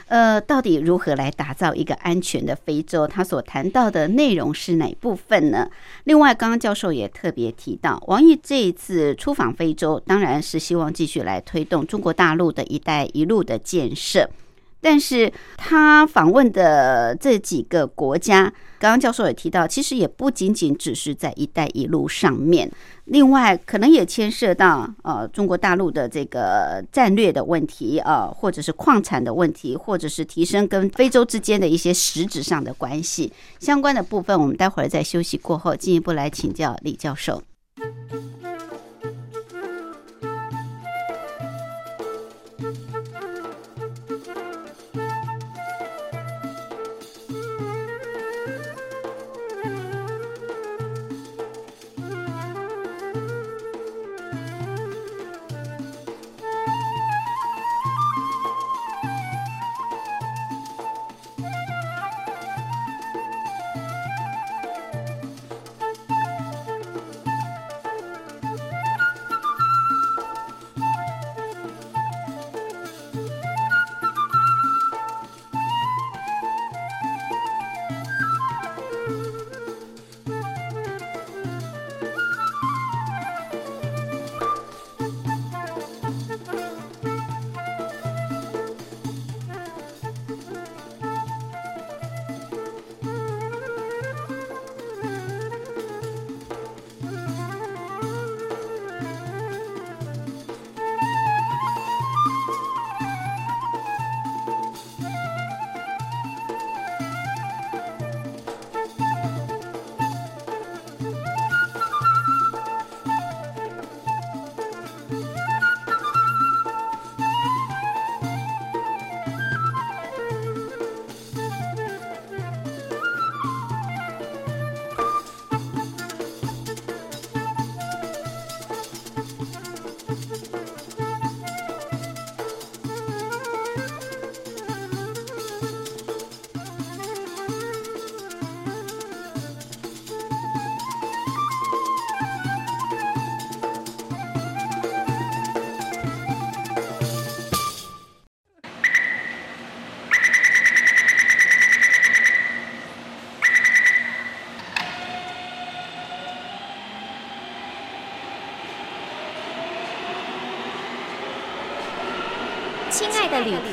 [0.08, 3.06] 呃，到底如何来打造一个安全的非洲？
[3.06, 5.70] 他所谈到的内容是哪部分呢？
[6.04, 14.28] 另外，刚刚教授也特别提到，王毅这一次出访非洲，当然是希望继续来推动中国大陆的一带一路的建设。
[14.82, 22.68] 但是他访问的这几个国家，刚刚教授也提到，其实也不仅仅只是在“一带一路”上面，
[23.04, 37.40] 另外可能也牵涉到呃中国大陆的这个战略的问题啊、呃，或者是矿产的问题，或者是提升跟非洲之间的一些实质上的关系相关的部分，我们待会儿在休息过后进一步来请教李教授。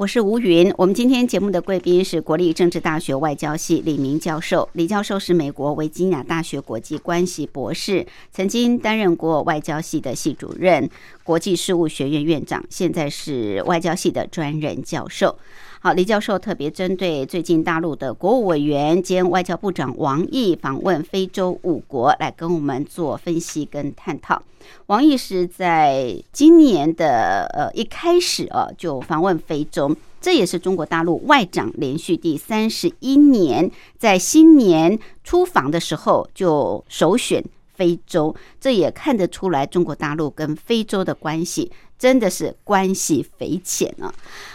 [0.00, 0.72] 我是吴云。
[0.78, 4.66] 我们今天节目的贵宾是国立政治大学外交系李明教授。
[4.72, 10.88] 李教授是美国维吉尼亚大学国际关系博士，曾经担任过外交系的系主任、
[11.22, 15.36] 国际事务学院院长，现在是外交系的专任教授。
[15.82, 24.42] 好，李教授特别针对最近大陆的国务委员兼外交部长王毅访问非洲五国，来跟我们做分析跟探讨。
[24.88, 44.12] 王毅是在今年的呃一开始啊就访问非洲，这也是中国大陆外长连续第三十一年在新年出访的时候就首选非洲，这也看得出来中国大陆跟非洲的关系真的是关系匪浅啊。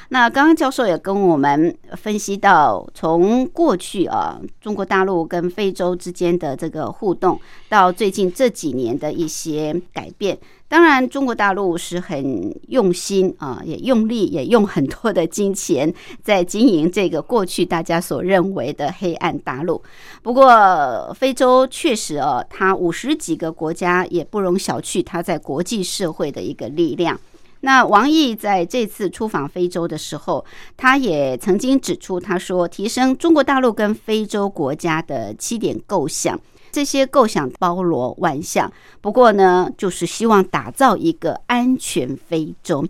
[0.10, 10.38] 那刚刚教授也跟我们分析到，从过去啊，中国大陆跟非洲之间的这个互动，到最近这几年的一些改变。
[10.68, 15.94] 当然，中国大陆是很用心啊，也用力，也用很多的金钱
[16.24, 19.82] 在经营这个过去大家所认为的黑暗大陆。
[20.24, 27.20] 不过，非洲确实哦，它五十几个国家也不容小觑，它在国际社会的一个力量。
[27.66, 30.46] 那王毅在这次出访非洲的时候，
[30.78, 36.40] 他也曾经指出，他说提升中国大陆跟非洲国家的七点构想，
[36.72, 38.72] 这些构想包罗万象。
[39.02, 42.86] 不过呢，就是希望打造一个安全非洲。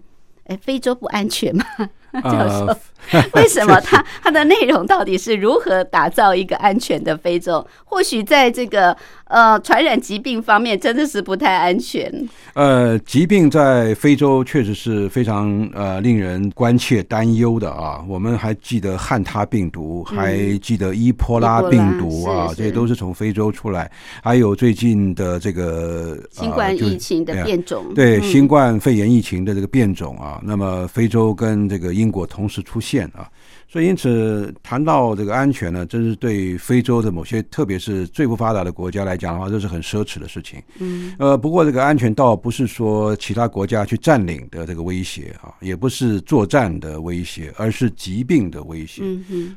[0.47, 1.63] 哎，非洲不安全吗？
[2.21, 2.77] 教授，
[3.33, 7.65] 为什么它它的内容到底是如何打造一个安全的非洲？
[7.83, 8.95] 或许在这个
[9.25, 12.11] 呃传染疾病方面，真的是不太安全。
[12.53, 18.03] 呃，疾病在非洲确实是非常呃令人关切担忧的啊。
[18.07, 23.89] 我们还记得汉他病毒，还记得伊波拉病毒啊，这些都是从非洲出来。
[24.21, 33.29] 还有最近的这个新冠疫情的变种，对新冠肺炎疫情的这个变种啊，那么非洲跟这个英国同时出现啊，
[33.67, 40.61] 所以因此谈到这个安全呢，真是对非洲的某些，特别是最不发达的国家来讲的话，这是很奢侈的事情。
[40.79, 49.03] 嗯，呃，不过这个安全倒不是说其他国家去占领的这个威胁啊，也不是作战的威胁，而是疾病的威胁。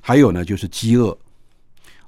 [0.01, 1.16] 还有呢，就是饥饿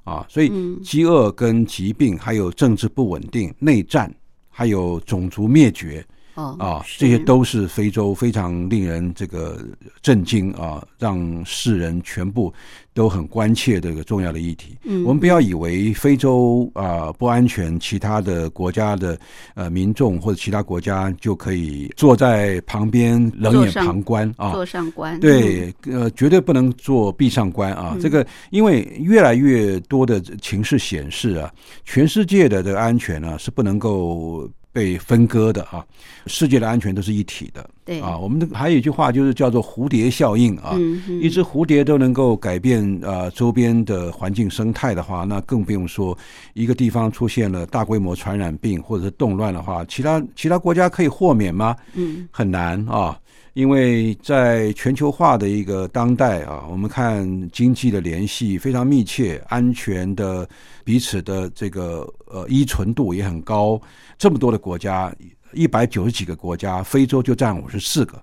[0.03, 0.51] 啊，所以
[0.83, 4.13] 饥饿跟疾病，还有政治不稳定、内战，
[4.49, 6.05] 还有种族灭绝。
[6.35, 9.59] 啊，这些都是非洲非常令人这个
[10.01, 12.53] 震惊啊，让世人全部
[12.93, 14.77] 都很关切的一个重要的议题。
[14.83, 19.19] 嗯，我们不要以为非洲啊不安全，其他的国家的
[19.55, 25.19] 呃民众或者其他国家就可以坐在旁边冷眼旁观啊，坐上观。
[25.19, 27.97] 对，呃，绝对不能做闭上观啊。
[27.99, 31.51] 这个因为越来越多的情势显示啊，
[31.83, 34.49] 全世界的这个安全呢是不能够。
[34.73, 35.85] 被分割的啊，
[36.27, 37.69] 世界的安全都是一体的。
[37.83, 40.77] 对啊，我们的还有一句话就是叫做蝴蝶效应啊，
[41.21, 46.17] 一只蝴蝶都能够改变呃周边的环境生态的话，那更不用说
[46.53, 51.75] 一个地方出现了大规模传染病或者是动乱的话，其他其他国家可以豁免吗？
[51.93, 53.17] 嗯，很难啊。
[53.53, 60.47] 因为在全球化的一个当代啊，我们看经济的联系非常密切，安全的
[60.85, 63.79] 彼此的这个呃依存度也很高。
[64.17, 65.13] 这么多的国家，
[65.51, 68.21] 一百九十几个国家，非洲就占五十四个。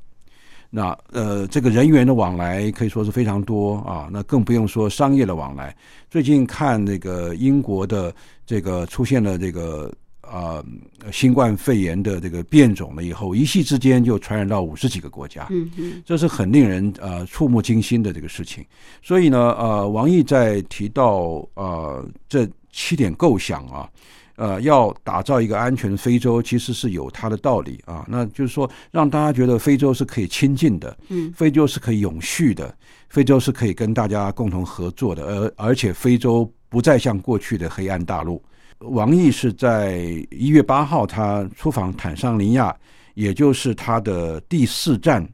[0.70, 4.08] 那呃，这个人员的往来可以说是非常多啊。
[4.10, 5.76] 那更不用说商业的往来。
[6.08, 8.14] 最近看那个英国的
[8.46, 9.92] 这个出现了这个。
[10.30, 10.62] 啊，
[11.10, 18.64] 新冠肺炎的这个变种了以后，一夕之间就传染到五十几个国家，嗯嗯，这是很令人呃触目惊心的这个事情。
[19.02, 23.88] 所以呢，呃，王毅在提到呃这七点构想啊，
[24.36, 28.04] 呃，要打造一个安全的非洲，其实是有它的道理啊。
[28.06, 32.72] 那就是说，让大家觉得非洲是可以亲近的，嗯，非洲是可以永续的，
[33.08, 38.42] 非洲是可以跟大家共同合作的，而而且非洲不再像过去的黑暗大陆。
[38.80, 39.98] 王毅是在
[40.30, 42.74] 一月八号，他出访坦桑尼亚，
[43.14, 45.26] 也就是他的第四站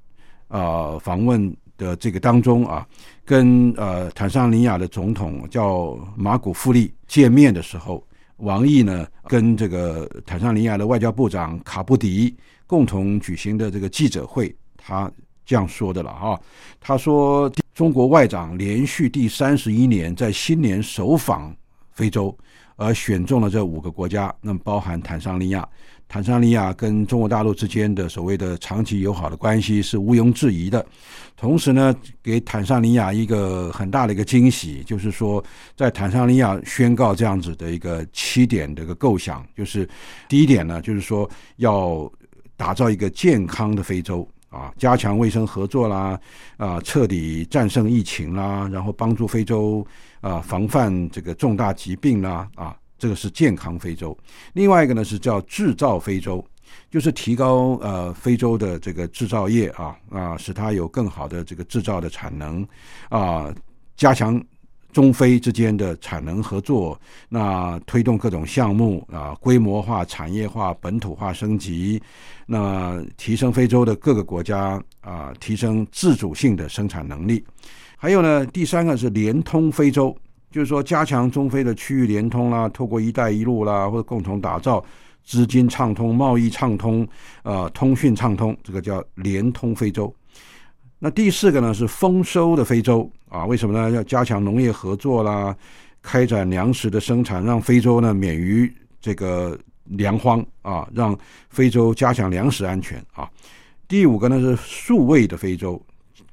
[0.48, 2.86] 啊访问的这个当中啊，
[3.24, 8.02] 跟呃坦桑尼亚的总统叫马古富利见面的时候，
[8.38, 12.34] 王毅呢跟这个坦桑尼亚的外交部长卡布迪
[12.66, 14.54] 共同举行的这个记者会。
[14.76, 15.10] 他
[15.46, 16.40] 这样说的了哈。
[16.80, 21.54] 他说，中国外长连续第三十一年在新年首访
[21.92, 22.36] 非洲，
[22.76, 25.66] 而选中了这五个国家，那么包含坦桑尼亚。
[26.06, 30.84] 坦桑尼亚跟中国大陆之间的所谓的长期友好的关系是毋庸置疑的。
[31.34, 35.42] 同时呢，给坦桑尼亚一个很大的一个惊喜，就是说，
[35.74, 39.88] 在坦桑尼亚宣告这样子的一个七点的一个构想，就是
[40.28, 42.08] 第一点呢，就是说要
[42.56, 46.18] 打造一个健康的非洲啊，加强卫生合作啦，
[46.56, 49.84] 啊，彻底战胜疫情啦，然后帮助非洲
[50.20, 52.76] 啊防范这个重大疾病啦，啊。
[52.96, 54.16] 这个是健康非洲，
[54.54, 56.42] 另外一个呢是叫制造非洲，
[56.90, 62.66] 就是提高呃非洲的这个制造业啊啊，使它有更好的这个制造的产能
[63.10, 63.52] 啊，
[63.94, 64.42] 加强
[64.94, 72.00] 中非之间的产能合作，那推动各种项目啊，规模化、产业化、本土化升级，
[72.46, 77.44] 那提升非洲的各个国家啊，提升自主性的生产能力。
[77.96, 80.16] 还有呢，第三个是联通非洲。
[80.50, 84.80] 就是说，加强中非的区域联通啦，透过“一带一路”啦，或者共同打造
[85.24, 87.04] 资金畅通、贸易畅通、
[87.42, 90.14] 呃，通讯畅通，这个叫联通非洲。
[91.04, 93.44] 那第四个呢是丰收的非洲啊？
[93.44, 93.94] 为什么呢？
[93.94, 95.54] 要加强农业合作啦，
[96.00, 101.14] 开展粮食的生产，让非洲呢免于这个粮荒啊，让
[101.50, 103.28] 非洲加强粮食安全啊。
[103.86, 105.78] 第五个呢是数位的非洲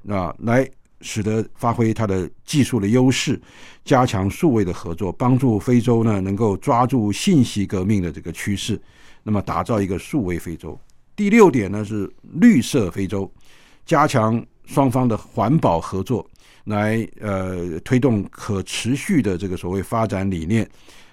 [0.08, 0.66] 啊，来。
[1.04, 3.38] 使得发挥它的技术的优势，
[3.84, 8.80] 加强数位的合作，帮助非洲呢能够抓住信息革命的这个趋势，
[9.24, 10.78] 那么打造一个数位非洲。
[11.16, 13.28] 第六点呢是绿色非洲，
[13.84, 16.26] 加强双方的环保合作，
[16.64, 20.68] 来呃推动可持续的这个所谓发展理念，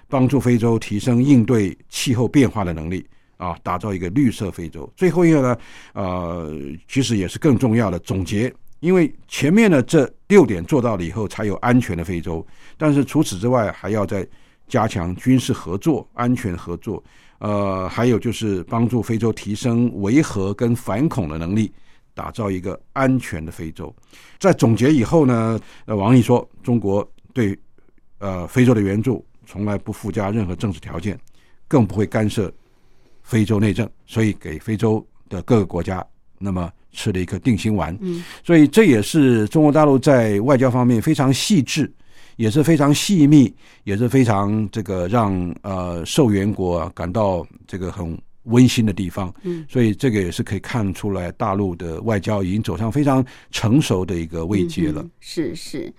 [0.08, 3.04] 帮助非洲提升应对气候变化的能力
[3.36, 4.90] 啊，打造一个绿色非洲。
[4.96, 5.56] 最后一个呢，
[5.94, 6.52] 呃，
[6.88, 8.52] 其实也是更重要的总结。
[8.80, 12.46] 因为前面的这六点做到了以后，才有安全的非洲。
[12.78, 14.26] 但是除此之外，还要再
[14.68, 17.02] 加强军事合作、安全合作。
[17.40, 21.70] 呃，还有就是帮助非洲提升维和跟反恐的能力，
[22.14, 23.94] 打造一个安全的非洲。
[24.38, 27.58] 在总结以后呢，呃，王毅说，中国对
[28.18, 31.18] 呃非洲的援助从来不附加任何政治条件，
[31.66, 32.52] 更不会干涉
[33.22, 36.04] 非洲内政，所以给非洲的各个国家
[36.38, 36.70] 那么。
[36.92, 41.88] 吃了一颗定心丸，嗯，所以这也是中国大陆在外交方面非常细致，
[42.34, 43.54] 也是非常细密，
[43.84, 45.32] 也是非常这个让
[45.62, 55.92] 呃受援国感到这个很温馨的地方，嗯，所以这个也是可以看出来大陆的外交已经走上非常成熟的一个位阶了，是是。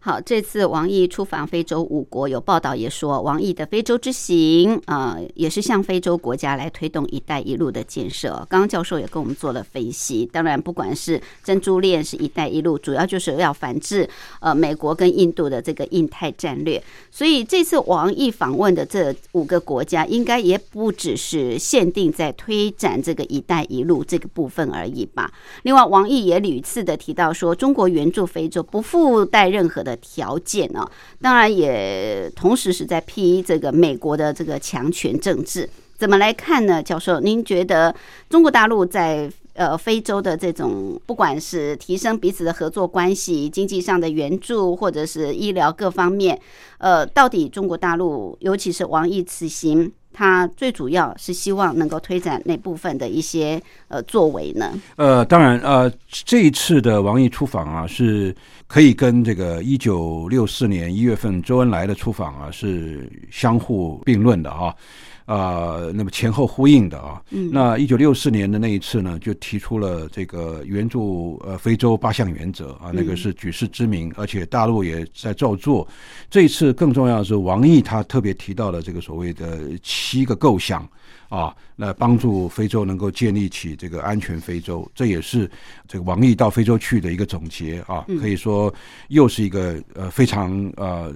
[0.00, 8.46] 好，这次王毅出访非洲五国，有报道也说，王毅的非洲之行啊，也是向非洲国家来推动“一带一路”的建设。
[8.48, 16.80] 刚刚教授也跟我们做了分析，当然不管是珍珠链是一带一路，主要就是要反制呃美国跟印度的这个印太战略。
[17.10, 25.30] 所以这次王毅访问的这五个国家，应该也不只是限定在推展这个“一带一路”这个部分而已吧。
[25.64, 29.87] 另外，王毅也屡次的提到说，中国援助非洲不附带任何的。
[29.88, 30.88] 的条件呢，
[31.22, 36.82] 当然也同时是在批这个美国的这个强权政治，怎么来看呢？
[36.82, 37.94] 教授，您觉得
[38.28, 46.38] 中国大陆在呃非洲的这种，不管是提升彼此的合作关系、经济上的援助，或者是医疗各方面，
[46.78, 49.90] 呃，到底中国大陆，尤其是王毅此行？
[50.18, 54.72] 他最主要是希望能够推展那部分的一些呃作为呢？
[54.96, 58.34] 呃，当然，呃，这一次的王毅出访啊，是
[58.66, 64.74] 可以跟这个一九六四年一月份周恩来的出访啊是相互并论的啊。
[65.28, 67.22] 啊，那么前后呼应的啊，
[67.52, 75.86] 那一九六四年的那一次呢，就提出了这个援助呃非洲八项原则啊，那个是举世知名，而且大陆也在照做。
[76.30, 80.88] 这一次更重要的是，王毅他特别提到了这个所谓的七个构想。
[81.28, 85.50] 啊，来帮助非洲能够建立起这个安全非洲，这也是
[85.86, 88.04] 这个王毅到非洲去的一个总结啊。
[88.20, 88.72] 可以说，
[89.08, 91.12] 又是一个呃非常呃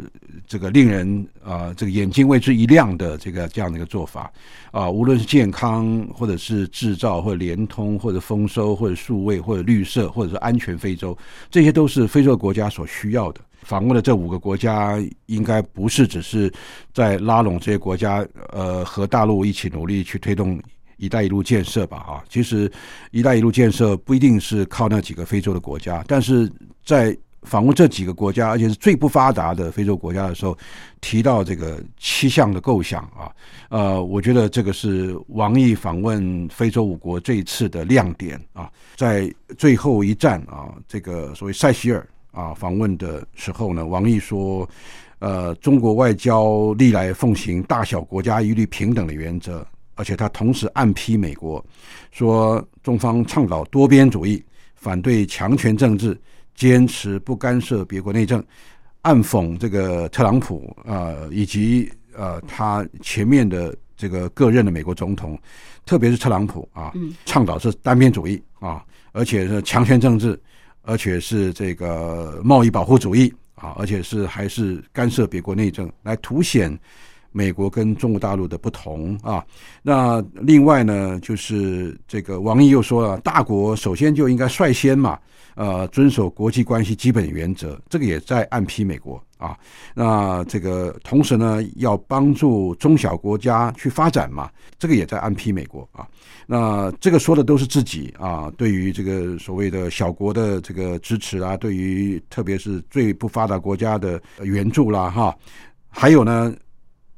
[0.47, 4.31] 这个令人啊这个眼睛为之一亮的这个这样的一个做法
[4.71, 4.91] 啊。
[4.91, 11.17] 无论是健康，或者是制造，或者联通，或者丰收，或者数位，或者绿色，或者是安全非洲，
[11.51, 13.41] 这些都是非洲国家所需要的。
[13.63, 16.53] 访问的这五个国家，应该不是只是
[16.93, 20.61] 在拉拢这些国家，呃，和大陆一起努力去推动
[20.99, 21.99] “一带一路”建设吧？
[21.99, 22.71] 啊，其实
[23.11, 26.51] “一带一路”建设不一定是靠那几个非洲的国家，但是
[26.85, 30.57] 在访问这几个国家，而且是最不发达的非洲国家的时候，
[31.01, 33.33] 提到这个七项的构想啊，
[33.69, 44.69] 呃，我觉得这个是王毅访问非洲五国这一次的亮点啊，在最后一站啊，这个所谓塞西尔啊访问的时候呢，王毅说，
[45.21, 49.65] 呃，中国外交历来奉行大小国家一律平等的原则，
[49.95, 51.65] 而且他同时暗批美国，
[52.11, 54.43] 说中方倡导多边主义，
[54.75, 56.21] 反对强权政治。
[56.55, 58.45] 坚持不干涉别国内政，
[59.01, 65.37] 暗讽这个特朗普啊、呃，以及呃他前面的这个各任的美国总统，
[65.87, 66.93] 特别是特朗普啊，
[67.25, 70.39] 倡导是单边主义啊，而且是强权政治，
[70.83, 76.77] 而且是这个贸易保护主义啊，而且是还是干涉别国内政，来凸显
[77.33, 79.45] 美国跟中国大陆的不同啊。
[79.83, 85.19] 那另外呢，就是这个王毅又说了，大国首先就应该率先嘛。
[85.55, 89.55] 呃，遵守国际关系基本原则，这个也在暗批美国啊。
[89.95, 96.09] 那这个同时呢，要帮助中小国家去发展嘛，这个也在暗批美国啊。
[96.47, 105.37] 那这个说的都是自己啊，对于这个所谓的小国的这个支持啊，对于特别是最不发达国家的援助啦，哈，
[105.91, 106.51] 还有呢，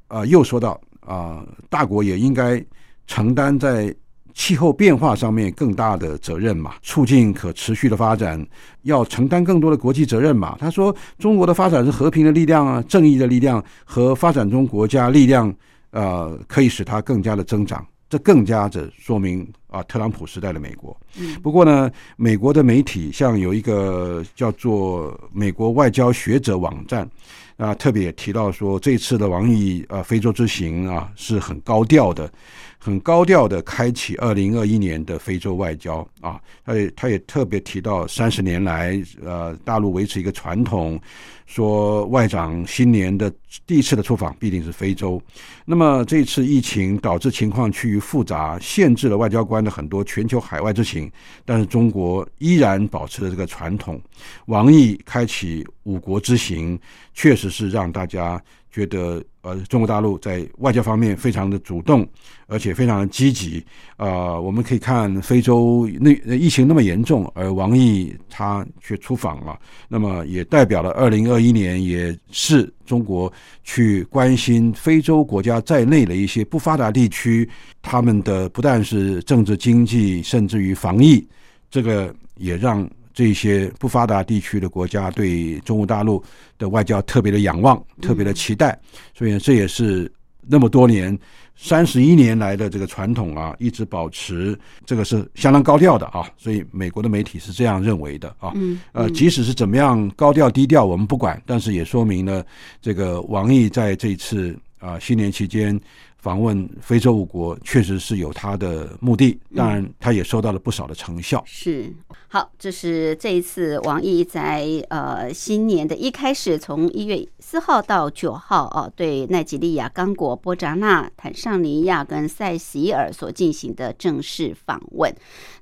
[0.08, 2.64] 啊，又说到啊，大国也应该
[3.06, 3.94] 承担在。
[4.36, 8.44] 气候变化上面更大的责任嘛，促进可持续的发展，
[8.82, 10.56] 要承担更多的国际责任嘛。
[10.58, 15.54] 他说，中国的发展是和平的力量啊，正义的力量和发展中国家力量，
[15.92, 17.86] 呃，可以使它更加的增长。
[18.08, 20.96] 这更加的说明啊，特朗普时代的美国。
[21.40, 27.08] 不过呢，美国的媒体像有一个叫做美国外交学者网站
[27.56, 32.30] 啊，特别也提到说，这次的王毅啊非洲之行啊是很高调的。
[32.76, 41.00] 很高调的开启二零二一年的非洲外交啊，他也他也特别提到三十年来，呃，大陆维持一个传统，
[41.46, 43.32] 说外长新年的
[43.66, 45.20] 第一次的出访必定是非洲。
[45.64, 51.10] 那么这次疫情导致情况趋于复杂，限制了外交官的很多全球海外之行，
[51.44, 54.00] 但是中国依然保持了这个传统。
[54.46, 56.78] 王毅开启五国之行，
[57.12, 58.42] 确实是让大家。
[58.74, 62.04] 觉得呃，中国大陆在外交方面非常的主动，
[62.48, 63.64] 而且非常的积极。
[63.96, 73.32] 啊，我们可以看非洲那疫情那么严重，而王毅他却出访了，那么也代表了二零二一年也是中国
[73.62, 77.48] 去关心非洲国家在内的一些不发达地区，
[77.82, 81.26] 他们的不但是政治经济，甚至于防疫，
[81.70, 82.88] 这个也让。
[83.16, 86.20] 这些不发达地区的国家对中国大陆
[86.58, 88.76] 的外交特别的仰望，特别的期待，
[89.16, 90.10] 所以这也是
[90.46, 91.16] 那么多年
[91.56, 96.28] 三十一年来的这个传统啊，一直保持这个是相当高调的啊。
[96.36, 98.52] 所以美国的媒体是这样认为的啊。
[98.54, 102.44] 嗯呃，即使是怎么样高调低调，我们不管，但是也说明了
[102.80, 105.78] 这个王毅在这一次啊新年期间。
[106.24, 111.44] 访问非洲五国确实是有他的目的，当然他也收到了不少的成效。
[111.44, 111.92] 是
[112.28, 125.14] 好，这是这一次王毅在呃新年的一开始，从一月四号到九号哦，对奈及利亚、刚果、波扎纳、坦桑尼亚跟塞西尔所进行的正式访问。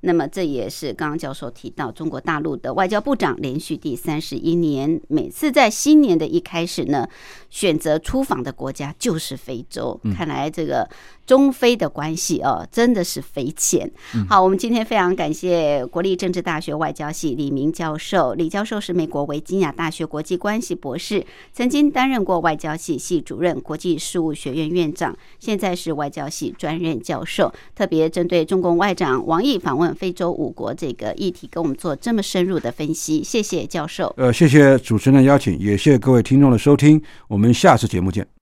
[0.02, 7.08] 那么这也是刚刚教授提到，中国大陆的外交部长连续第三十一年，每次在新年的一开始呢，
[7.50, 10.00] 选择出访的国家就是非洲。
[10.14, 10.51] 看来。
[10.52, 10.88] 这个
[11.26, 13.90] 中非的关系哦，真的是匪浅。
[14.28, 18.34] 好，我们今天非常感谢国立政治大学外交系李明教授。
[18.34, 27.52] 李教授是美国维吉尼亚大学国际关系博士，曾经担任过外交系系主任、国际事务学院院长，现在是外交系专任教授。
[27.74, 33.24] 特别针对中共外长王毅访问非洲五国这个议题，跟我们做这么深入的分析。
[33.24, 34.12] 谢谢教授。
[34.18, 37.00] 呃，谢谢主持人的邀请，也谢谢各位听众的收听。
[37.28, 38.41] 我们下次节目见。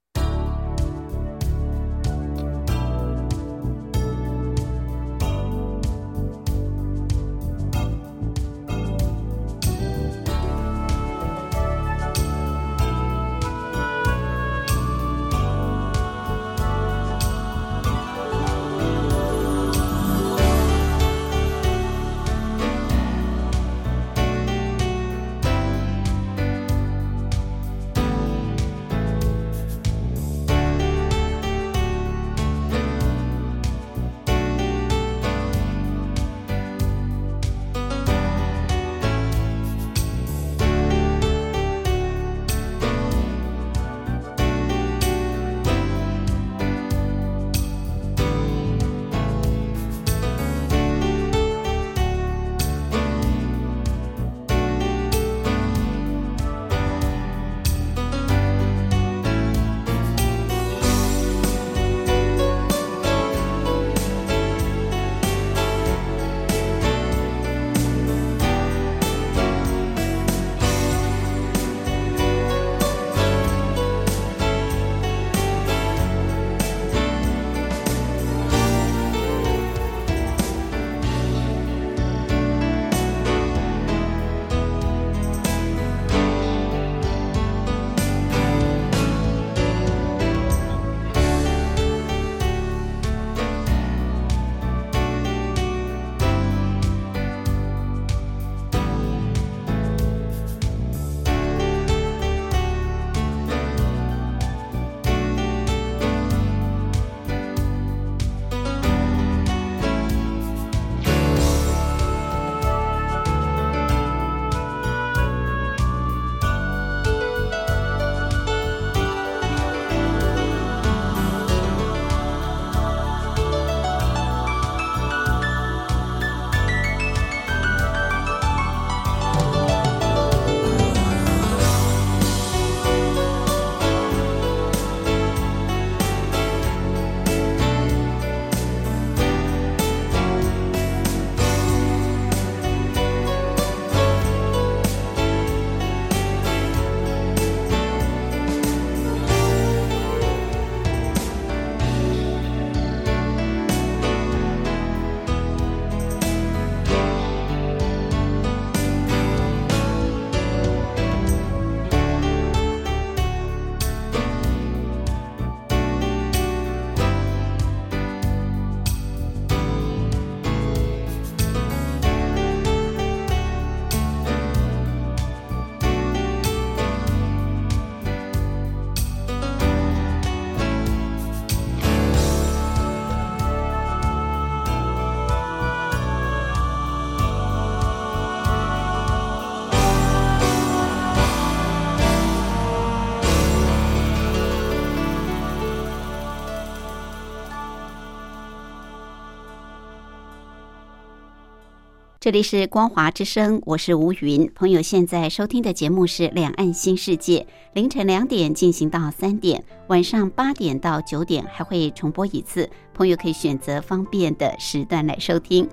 [202.31, 204.49] 这里是光华之声，我是吴云。
[204.55, 207.41] 朋友现在收听的节目是《两岸新世界》，
[207.73, 212.71] 凌晨两点进行到三点，晚上八点到九点还会重播一次。
[212.95, 215.69] 朋友可以选择方便的时段来收听。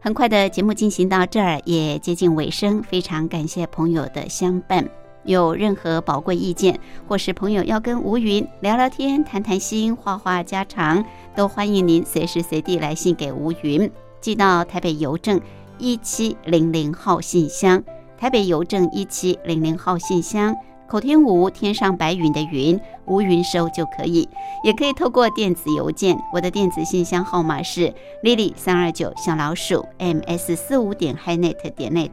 [0.00, 4.86] 很快的节目进行到这儿，也接近尾声，非常感谢朋友的相伴。
[5.24, 11.02] 有任何宝贵意见，或是朋友要跟吴云聊聊天、谈谈心、话话家常，
[11.34, 13.90] 都欢迎您随时随地来信给吴云，
[14.20, 15.40] 寄到台北邮政
[15.78, 17.82] 一七零零号信箱，
[18.16, 20.54] 台北邮政一七零零号信箱。
[20.88, 24.28] 口天吴，天上白云的云，吴云收就可以，
[24.62, 32.10] 也可以透过电子邮件，我的电子信箱号码是 lily 三二九小老鼠 ms 四五点 hinet 点 net，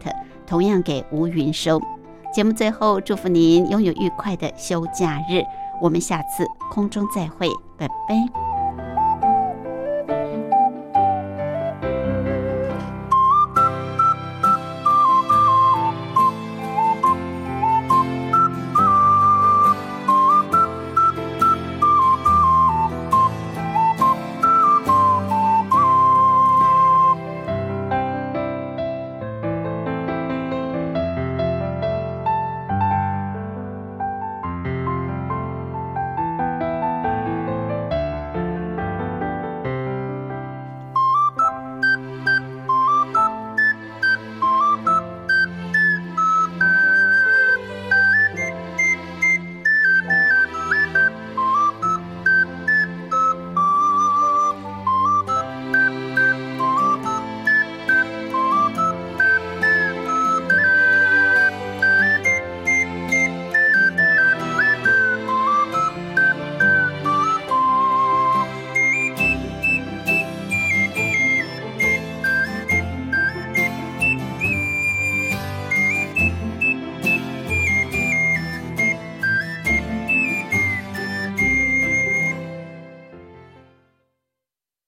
[0.47, 1.81] 同样给吴云收。
[2.33, 5.43] 节目最后，祝福您拥有愉快的休假日。
[5.81, 8.58] 我们下次空中再会，拜拜。